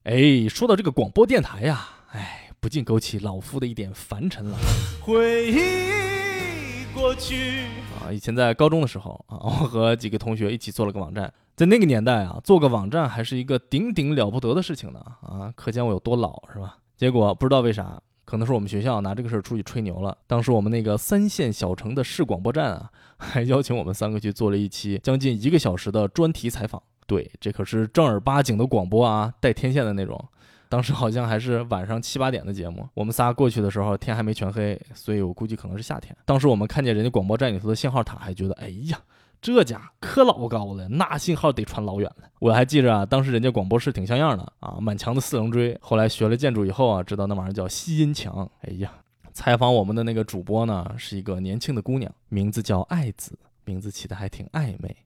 [0.02, 4.58] 哎，说到这个广播电台呀，哎，不禁勾起老夫的一点凡尘了。
[5.00, 7.64] 回忆过去
[7.98, 11.32] 啊，以前在高中的时候啊，我和几个同学一起做了个网站。
[11.58, 15.52] 在那个年代啊，做个网站还是一个顶顶了不得的事情呢啊！
[15.56, 16.78] 可见我有多老是吧？
[16.96, 20.16] 结果不知道为啥，可能是我们学校拿这个事儿出去吹牛了。
[20.28, 26.80] 当时我们那个三线小城的市广播站啊，还邀请我们三个去做了一期将近一个小时的专题采访。
[27.08, 30.24] 对，这可是正儿八经的广播啊，带天线的那种。
[30.68, 36.16] 当时好像还是晚上七八点的节目， 我们仨过去的时候天还没全黑，所以我估计可能是夏天。
[36.24, 38.96] 当时我们看见人家广播站里头的信号塔，还觉得哎呀，
[39.40, 42.28] 这家可老高了，那信号得传老远了。
[42.40, 45.76] 我还记着啊，当时人家广播室挺像样的啊，满墙的四棱锥。
[45.80, 48.50] 后来学了建筑以后啊，知道那玩意儿叫吸音墙。
[48.62, 48.92] 哎呀，
[49.32, 54.96] 采访我们的那个主播呢，是一个年轻的姑娘，名字叫爱子，名字起的还挺暧昧。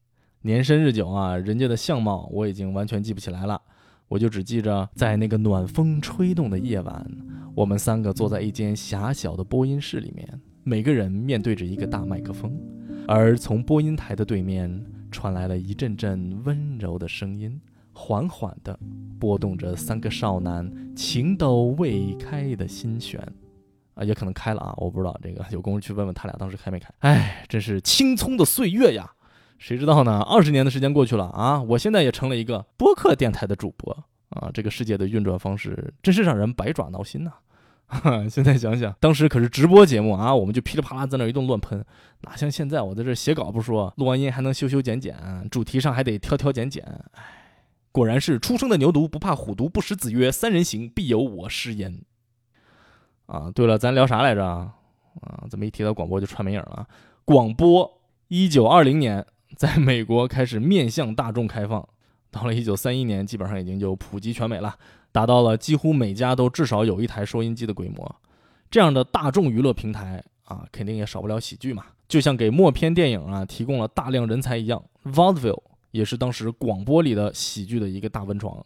[0.43, 3.61] 年深日久啊，人家的相貌我已经完全记不起来了。
[4.09, 7.07] 我就只记着，在那个暖风吹动的夜晚，
[7.55, 12.55] 我们三个坐在一间狭小的播音室里面，每个人面对着一个大麦克风，
[13.15, 17.61] 而从播音台的对面传来了一阵阵温柔的声音，
[17.93, 18.79] 缓缓地
[19.21, 23.21] 拨动着三个少男情窦未开的心弦。
[23.93, 26.89] 啊，也可能开了啊，我不知道这个，有功夫去问问他俩当时开没开。
[27.01, 29.13] 哎，真是青葱的岁月呀！
[29.59, 30.23] 谁知道呢？
[30.23, 33.93] 二十年的时间过去了啊，我现在也成了一个播客电台的主播
[34.31, 34.51] 啊。
[34.55, 37.33] 这个世界的运转方式真是让人百爪挠心呐！
[38.29, 41.85] 现在想想，当时可是直播节目啊，我们就噼里啪啦在那一顿乱喷，
[42.23, 45.17] 哪像现在我在这写稿不说，录完音还能修修剪剪，
[45.51, 46.83] 主题上还得挑挑拣拣。
[47.15, 47.23] 哎，
[47.93, 52.03] 果然是初生的牛犊不怕虎毒，不食子曰三人行必有我师焉。
[53.27, 54.45] 啊，对了，咱聊啥来着？
[54.45, 54.73] 啊，
[55.51, 56.87] 怎么一提到广播就串没影了？
[57.25, 59.27] 广播，一九二零年。
[59.55, 61.87] 在美国开始面向大众开放，
[62.31, 64.75] 到了一九三一年，基本上已经就普及全美了，
[65.13, 68.17] 达到了几乎每家都至少有一台收音机的规模。
[68.71, 71.85] 这样的大众娱乐平台啊，肯定也少不了喜剧嘛。
[72.09, 78.65] 就像给默片电影啊提供了大量人才一样，Vaudeville 也是当时广播里的喜剧的一个大温床。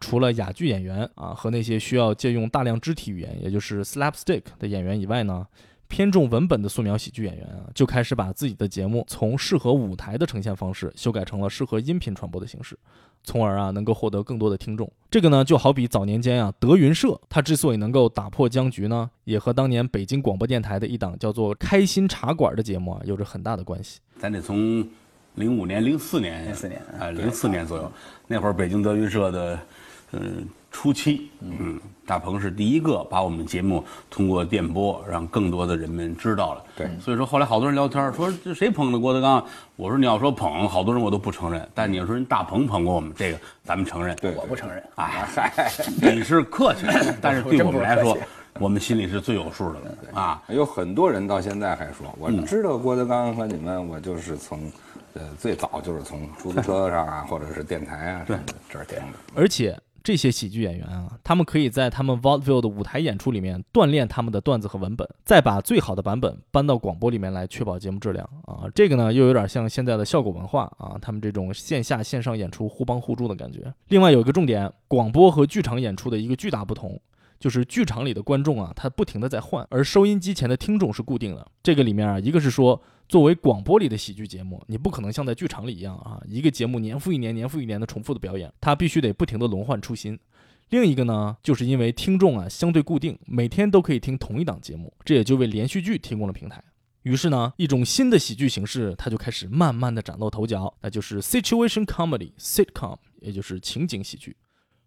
[0.00, 5.46] 除了哑剧演员啊和那些需要借用大量肢体语言，也就是 slapstick 的演员以外呢。
[5.88, 12.78] 偏重文本的素描喜剧演员啊，就开始把自己的节目从适合舞台的呈现方式修改成了适合音频传播的形式，
[13.24, 14.90] 从而啊能够获得更多的听众。
[15.10, 24.00] 这个呢，就好比早年间啊德云社，它之所以能够打破僵局呢，也和当年北京广播电台的一档叫做《开心茶馆》的节目啊有着很大的关系。
[24.18, 24.86] 咱得从
[25.34, 27.90] 零五年、零四年、零四年啊零四年左右，
[28.26, 29.58] 那会儿北京德云社的，
[30.12, 30.48] 嗯。
[30.70, 36.62] 初期，嗯，大鹏是第一个把我们节目通过电波让更多的人们知道了。
[36.76, 39.42] 对，所以说后来好多人聊天说这谁捧的郭德纲？
[39.76, 41.66] 我说你要说捧，好多人我都不承认。
[41.74, 44.14] 但你要说人大鹏捧过我们，这个咱们承认。
[44.16, 44.80] 对，我不承认。
[44.96, 46.84] 哎嗨，你是客气，
[47.18, 48.16] 但是对我们来说，
[48.60, 50.42] 我们心里是最有数的了啊。
[50.48, 54.70] 有很多人到现在还说，我知道郭德纲和你们，我就是从，
[55.14, 58.36] 呃，最早就是从出租车上啊，或者是电台啊，对，
[58.68, 59.18] 这儿听的。
[59.34, 59.74] 而且。
[60.02, 68.64] 这些喜剧演员啊，他们可以在他们 vaudeville 的舞台演出里面锻炼他们的段子和文本，再把最好的版本搬到广播里面来，确保节目质量啊。
[68.74, 73.72] 这个呢，又有点像现在的效果文化啊，他们这种线下线上演出互帮互助的感觉。
[73.88, 77.00] 另外有一个重点，广播和剧场演出的一个巨大不同。
[77.38, 81.46] 就是剧场里的观众啊，他不停的在换，而收音机前的听众是固定的。
[81.62, 90.18] 这个里面啊，一个是说，作为广播里的喜剧节目，你不可能像在剧场里一样啊，一个节目年复一年、年复一年的重复的表演，它必须得不停的轮换出新。
[90.70, 96.62] 另一个呢，就是因为听众啊相对固定，每天都可以听同一档节目，这也就为连续剧提供了平台。
[97.04, 104.36] 于是呢，一种新的喜剧形式，它就开始慢慢的崭露头角，那就是 situation comedy（sitcom），也就是情景喜剧。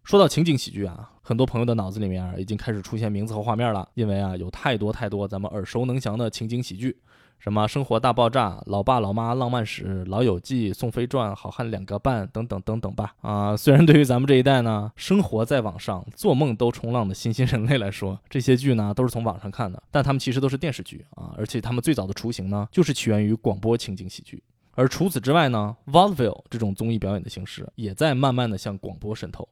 [0.04, 6.98] 说到情景喜剧啊，很多朋友的脑子里面已经开始出现名字和画面了，因为啊，有太多太多咱们耳熟能详的情景喜剧，
[7.38, 13.14] 什么《生活大爆炸》《老爸老妈浪漫史》《老友记》《宋飞传》《好汉两个半》等等等等吧。
[13.20, 24.42] 啊，虽然对于咱们这一代呢，生活在网上，做梦都冲浪的新兴人类来说，这些剧呢都是从网上看的，但他们其实都是电视剧啊，而且他们最早的雏形呢，就是起源于广播情景喜剧。
[24.74, 29.48] 而除此之外呢，vaudeville 这种综艺表演的形式，也在慢慢的向广播渗透。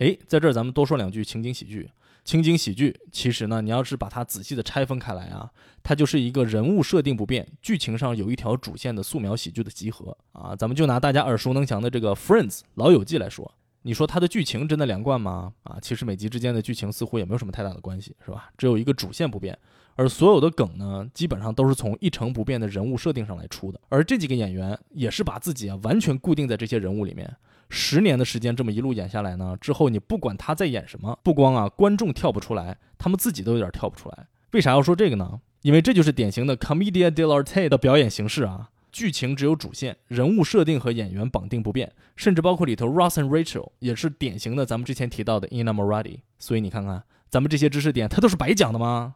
[0.00, 1.88] 哎，在这儿咱们多说两句情景喜剧。
[2.24, 5.50] 情景喜剧其实呢，你要是把它仔细的拆分开来啊，
[5.82, 10.56] 它就是一个人物设定不变，剧情上有一条主线的素描喜剧的集合啊。
[10.56, 13.50] 咱们就拿大家耳熟能详的这个《Friends》老友记来说，
[13.82, 15.52] 你说它的剧情真的连贯吗？
[15.64, 18.50] 啊，其实每集之间的剧情似乎也没有什么太大的关系，是吧？
[18.56, 19.58] 只有一个主线不变，
[19.96, 23.80] 而所有的梗呢，基本上都是从一成不变的人物设定上来出的。
[23.90, 27.34] 而这几个演员也是把自己啊完全固定在这些人物里面。
[27.70, 34.26] 十年的时间，这么一路演下来呢，之后你不管他在演什么，不光啊观众跳不出来，他们自己都有点跳不出来。
[34.50, 35.40] 为啥要说这个呢？
[35.62, 46.20] 因为这就是典型的 comedia dell'arte 的表演形式啊，剧情只有主线，人物设定和演员绑定不变，甚至包括里头 Ross and Rachel 也是典型的咱们之前提到的 Inamorati。
[46.38, 49.14] 所以你看看，咱们这些知识点，它都是白讲的吗？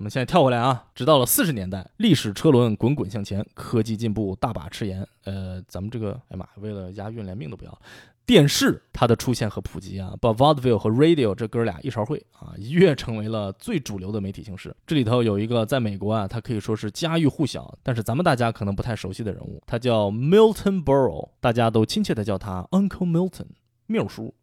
[0.00, 5.06] 那么现在跳回来啊，直到了四十年代，历史车轮滚滚向前，科技进步大把吃盐。
[5.24, 7.78] 呃，咱们这个，哎妈，为了押韵连命都不要。
[8.24, 14.74] 电视它的出现和普及啊，把 vaudeville 和 radio 这哥俩一勺烩啊，一跃成为了最主流的媒体形式。
[14.86, 23.48] 这里头有一个在美国啊，他可以说是家喻户晓，但是咱们大家可能不太熟悉的人物，他叫 Milton Berle，大家都亲切的叫他 Uncle Milton，
[23.86, 24.34] 缪叔。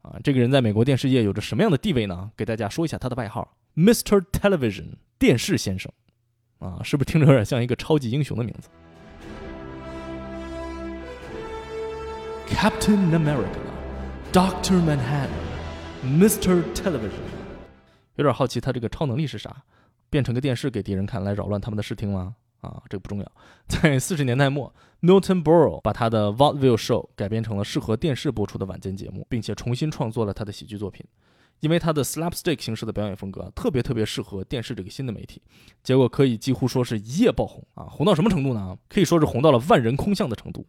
[0.00, 2.30] 啊，这个人在美国电视业有着什么样的地位呢？
[2.34, 4.20] 给大家说一下他的外号，Mr.
[4.32, 5.92] Television，电视先生。
[6.58, 8.68] 啊，是不是听着有点像一个超级英雄的名字
[12.48, 16.62] ？Captain America，Doctor Manhattan，Mr.
[16.72, 17.20] Television。
[18.16, 19.64] 有点好奇他这个超能力是啥？
[20.08, 22.36] 变成个电视给敌人看，来扰乱他们的视听吗？
[22.60, 23.32] 啊，这个不重要。
[23.66, 24.72] 在四十年代末
[25.02, 31.04] ，Milton Berle 把他的 Vaudeville Show 改编成了适合电视播出的晚间节目，并且重新创作了他的喜剧作品。
[31.64, 35.40] 因为他的 slapstick 形式的表演风格特别特别适合电视这个新的媒体，
[35.82, 37.84] 结果可以几乎说是一夜爆红啊！
[37.84, 38.76] 红到什么程度呢？
[38.86, 40.66] 可以说是红到了万人空巷的程度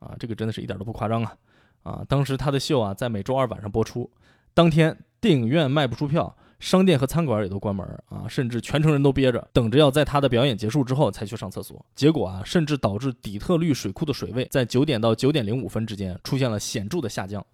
[0.00, 0.16] 啊！
[0.18, 1.36] 这个真的是一点都不夸张啊！
[1.84, 4.10] 啊，当时他的秀啊在每周二晚上播出，
[4.52, 11.86] 当天电影院卖不出票，商店和餐馆也都关门啊，甚至全城人都憋着等着要在他的表演结束之后才去上厕所。
[11.94, 17.46] 结果啊，甚至导致底特律水库的水位在九点到九点零五分之间出现了显著的下降。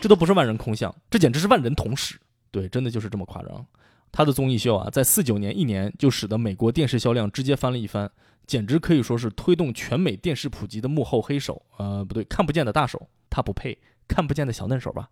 [0.00, 2.18] 这都不是万人空巷，这简直是万人同时。
[2.50, 3.66] 对，真的就是这么夸张。
[4.12, 8.10] 他的综艺秀啊，在四九年一年就使得美国电视销量直接翻了一番，
[8.46, 11.60] 简直可以说是推动全美电视普及的幕后黑手。
[11.76, 13.76] 呃，不对，看不见的大手，他不配，
[14.06, 15.10] 看不见的小嫩手吧。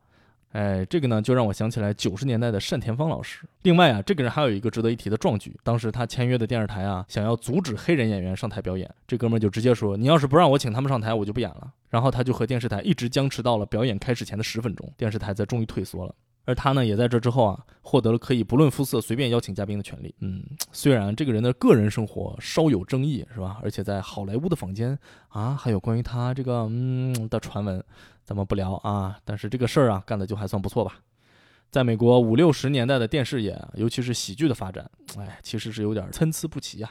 [0.55, 3.41] 哎，这个呢，就让我想起来九十年代的单田芳老师。
[3.63, 16.15] 另外啊，这个人还有一个值得一提的壮举，当时他签约的电视台啊，想要阻止黑人演员上台表演，这哥们儿就直接说：“你要是不让我请他们上台，我就不演了。”然后他就和电视台一直僵持到了表演开始前的十分钟，电视台才终于退缩了。
[16.45, 20.15] 而他呢，也在这之后啊，获得了可以不论肤色随便邀请嘉宾的权利。
[20.21, 23.59] 嗯，虽然这个人的个人生活稍有争议，是吧？
[23.63, 27.83] 而且在好莱坞的坊间啊，还有关于他这个嗯的传闻。
[28.25, 30.99] 咱们不聊啊，但是这个事儿啊干的就还算不错吧。
[31.71, 36.91] 在美国五六十年代的电视业，尤其是喜剧的发展，哎，其实是有点参差不齐呀。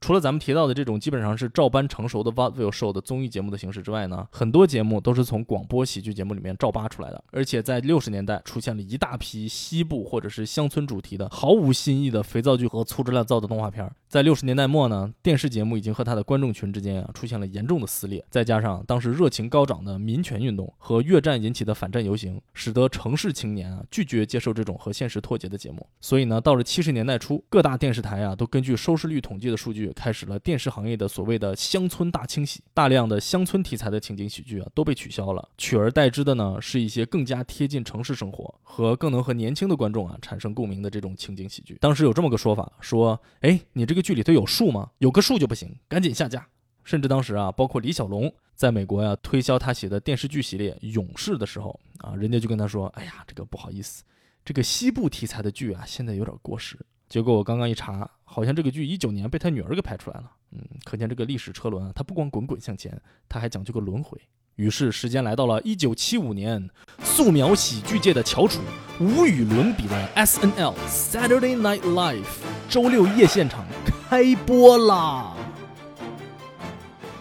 [0.00, 7.22] 除了咱们提到的这种基本上是照搬成熟的 vavil show 的综艺节目的形式之外呢，很多节目都是从广播喜剧节目里面照扒出来的。
[7.30, 13.90] 而且在六十年代出现了一大批西部或者是乡村主题的毫无新意的肥皂剧和粗制滥造的动画片。
[14.08, 25.86] 在六十年代末呢，电视节目已经和他的观众群之间啊出现了严重的撕裂，再加上当时热情高涨的民权运动和越战引起的反战游行，使得城市青年啊拒绝接受这种和现实脱节的节目。
[26.00, 29.92] 所以呢，到了七十年代初，各大电视台啊都根据收视率统计的数据。
[29.94, 41.76] 开始了电视行业的所谓的乡村大清洗，大量的乡村题材的情景喜剧啊都被取消了，取而代之的呢是一些更加贴近城市生活和更能和年轻的观众啊产生共鸣的这种情景喜剧。
[41.80, 44.92] 当时有这么个说法，说，哎，你这个这个剧里头有树吗？
[44.98, 46.46] 有个树就不行，赶紧下架。
[46.84, 54.04] 甚至当时啊，包括李小龙在美国呀推销他写的电视剧系列《勇士》的时候啊，人家就跟他说，哎呀，这个不好意思，
[54.44, 56.78] 这个西部题材的剧啊现在有点过时。
[57.08, 60.30] 结果我刚刚一查，好像这个剧一九年被他女儿给拍出来了。
[60.52, 64.16] 嗯，可见这个历史车轮啊，它不光滚滚向前，它还讲究个轮回。
[64.58, 66.68] 于是时间来到了一九七五年，
[67.04, 68.58] 素描喜剧界的翘楚，
[68.98, 72.24] 无与伦比的 S N L Saturday Night Live
[72.68, 75.36] 周六夜现场开播啦！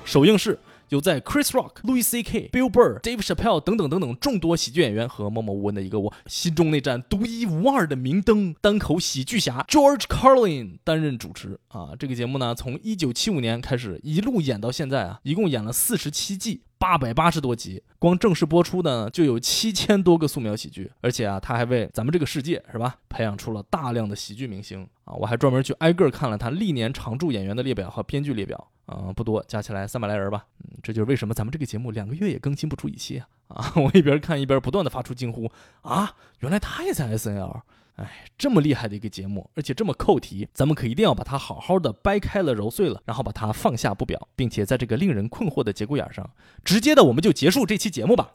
[0.04, 0.58] 首映式。
[0.90, 11.90] 有在 Chris Rock、Louis C.K.、Bill Burr、Dave Chappelle 等等等等众多喜剧演员和默默无闻的一个我心中那盏独一无二的明灯——单口喜剧侠 George Carlin 担任主持啊！
[12.00, 16.62] 这个节目呢，从一九七五年开始一路演到现在啊，一共演了四十七季。
[16.80, 25.14] 八百八十多集，光正式播出的就有七千多个素描喜剧，而且啊，他还为咱们这个世界是吧，培养出了大量的喜剧明星啊！
[25.14, 30.46] 我还专门去挨个看了他历年常驻演员的列表和编剧列表，啊，不多，加起来三百来人吧。
[30.64, 33.28] 嗯，这就是为什么咱们这个节目两个月也更新不出一期啊！
[33.48, 35.50] 啊， 我一边看一边不断的发出惊呼
[35.82, 37.62] 啊，原来他也在 S N L。
[37.98, 46.30] 哎，这么厉害的一个节目，而且这么扣题，咱们可一定要把它好好的掰开了揉碎了，然后把它放下不表，并且在这个令人困惑的节骨眼上，
[46.64, 48.32] 直接的我们就结束这期节目吧。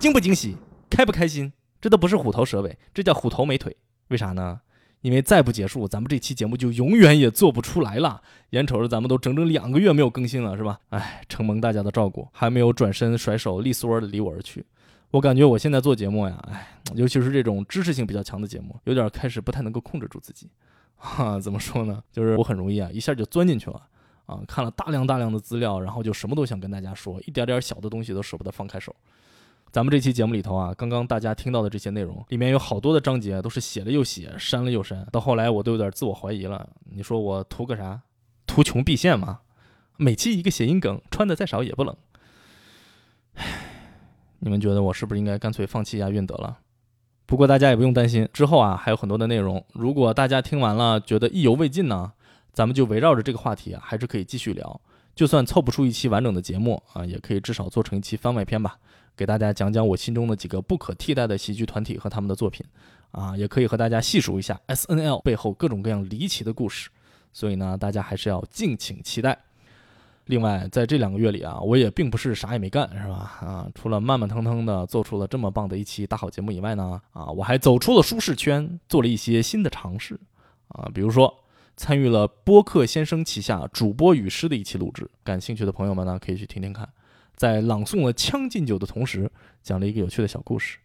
[0.00, 0.56] 惊不惊喜，
[0.90, 1.52] 开不开心？
[1.80, 3.76] 这都不是虎头蛇尾，这叫虎头没腿。
[4.08, 4.60] 为啥呢？
[5.02, 8.22] 因为再不结束，咱们这期节目就永远也做不出来了。
[8.50, 10.80] 眼瞅着咱们都整整两个月没有更新了，是吧？
[10.90, 14.64] 哎，承蒙大家的照顾，还没有转身甩手利索的离我而去。
[15.12, 20.50] 我感觉我现在做节目呀，哎，尤其是这种知识性比较强的节目，有点开始不太能够控制住自己。
[20.96, 22.02] 哈，怎么说呢？
[22.10, 23.80] 就是我很容易啊，一下就钻进去了
[24.24, 28.94] 啊，看了大量大量的资料，然后就什么都想跟大家说，一点点小的东西都舍不得放开手。
[29.70, 36.66] 咱们这期节目里头啊，刚刚大家听到的这些内容，里面有好多的章节都是写了又写，删了又删，到后来我都有点自我怀疑了。
[36.84, 38.00] 你说我图个啥？
[38.46, 39.40] 图穷匕现吗？
[39.98, 41.96] 每期一个谐音梗，穿的再少也不冷。
[43.34, 43.71] 唉，
[44.44, 46.58] 你们觉得我是不是应该干脆放弃一下运得了？
[47.26, 49.64] 不过大家也不用担心，之后啊还有很多的内容。
[49.72, 52.12] 如果大家听完了觉得意犹未尽呢，
[52.52, 54.80] 咱们就围绕着这个话题啊，还是可以继续聊。
[55.14, 58.76] 就算凑不出一期完整的节目啊，也可以至少做成一期番外篇吧。
[59.16, 62.66] 给大家讲讲我心中的几个不可替代的喜剧团体和他们的作品，
[63.12, 66.90] 啊，也可以和大家细数一下 S N L 背后各种各样离奇的故事。
[67.32, 69.38] 所以呢，大家还是要敬请期待。
[70.26, 73.38] 另外，在这两个月里啊，我也并不是啥也没干，是吧？
[73.40, 80.18] 啊，除了慢慢腾腾的做出了这么棒的一期大好节目以外呢，啊，我还走出了舒适圈，做了一些新的尝试，
[80.68, 81.42] 啊，比如说
[81.76, 85.10] 参与了播客先生旗下主播与诗的一期录制。
[85.24, 86.88] 感兴趣的朋友们呢，可以去听听看。
[87.34, 89.28] 在朗诵了《将进酒》的同时，
[89.64, 90.78] 讲了一个有趣的小故事，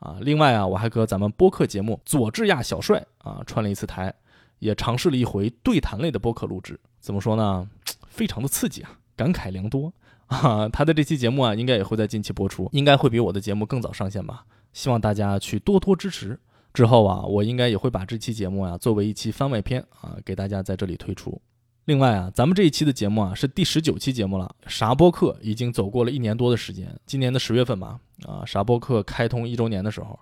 [0.00, 4.12] 啊，另外啊，我还和咱们播客节目《佐治亚小帅》啊串了一次台，
[4.58, 6.78] 也尝试了一回对谈类的播客录制。
[7.00, 7.66] 怎么说呢？
[8.12, 9.92] 非常的刺激啊，感慨良多
[10.28, 10.68] 啊。
[10.68, 14.44] 他的这期节目啊，应该也会在近期播出，应该会比我的节目更早上线吧。
[14.72, 16.38] 希望大家去多多支持。
[16.72, 21.40] 之后啊，我应该也会把这期节目啊作为一期番外篇啊，给大家在这里推出。
[21.84, 24.54] 另外啊，咱们这一期的节目啊是第十九期节目了。
[24.66, 30.18] 啥播客已经走过了一年多的时间，今年的十月份吧，啊，啥播客开通一周年的时候。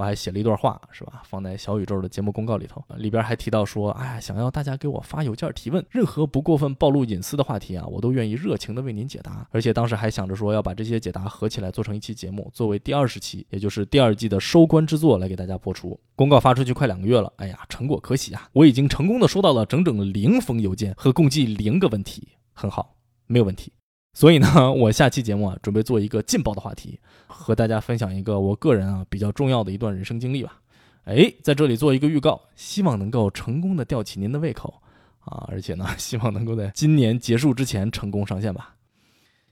[0.00, 1.20] 我还写了一段话，是吧？
[1.26, 9.46] 放在小宇宙的节目公告里头，里边还提到说，哎呀，想要大家给我发邮件提问，任何不过分暴露隐私的话题啊，我都愿意热情的为您解答。
[9.50, 16.00] 而且当时还想着说，要把这些解答合起来做成一期节目，作为第二十期，也就是第二季的收官之作来给大家播出。
[16.16, 18.48] 公告发出去快两个月了，哎呀，成果可喜啊！
[18.54, 22.96] 我已经成功的收到了整整零封邮件和共计零个问题，很好，
[23.26, 23.70] 没有问题。
[24.12, 30.60] 所以呢， 我下期节目啊，准备做一个劲爆的话题，和大家分享一个我个人啊比较重要的一段人生经历吧。
[31.04, 34.82] 哎，在这里做一个预告，希望能够成功的吊起您的胃口
[35.20, 38.76] 啊，而且呢， 希望能够在今年结束之前成功上线吧。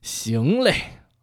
[0.02, 0.74] 行嘞，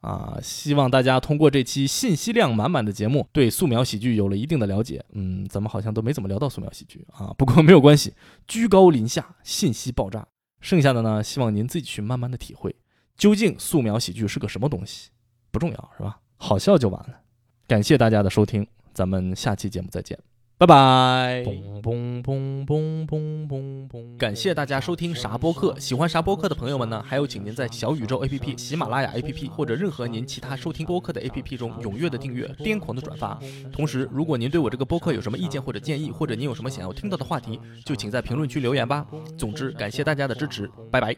[0.02, 5.04] 啊，希望大家通过这期信息量满满的节目，对素描喜剧有了一定的了解。
[5.14, 8.14] 嗯，咱们好像都没怎么聊到素描喜剧啊， 不过没有关系，
[8.48, 10.28] 居高临下，信息爆炸，
[10.60, 12.76] 剩下的呢，希望您自己去慢慢的体会。
[13.18, 15.10] 究竟素描喜剧是个什么东西？
[15.52, 16.20] 不重要，是吧？
[16.38, 17.20] 好笑就完了。
[17.68, 20.18] 感谢大家的收听，咱们下期节目再见。
[20.58, 21.44] 拜拜！
[21.44, 24.18] 嘣嘣嘣嘣嘣嘣嘣！
[24.18, 27.04] 感谢大家收听啥播客，喜欢啥播客的朋友们呢？
[27.06, 33.38] 还有，请您在小宇宙 APP、喜马拉雅 APP 或者任何您其他收听播客的 APP 中踊跃的订阅、癫狂的转发。
[33.70, 39.06] 同时，如果您对我这个播客有什么意见或者建议，或者您有什么想要听到的话题，就请在评论区留言吧。
[39.38, 41.14] 总之，感谢大家的支持，拜拜。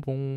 [0.00, 0.27] 뽕뽕뽕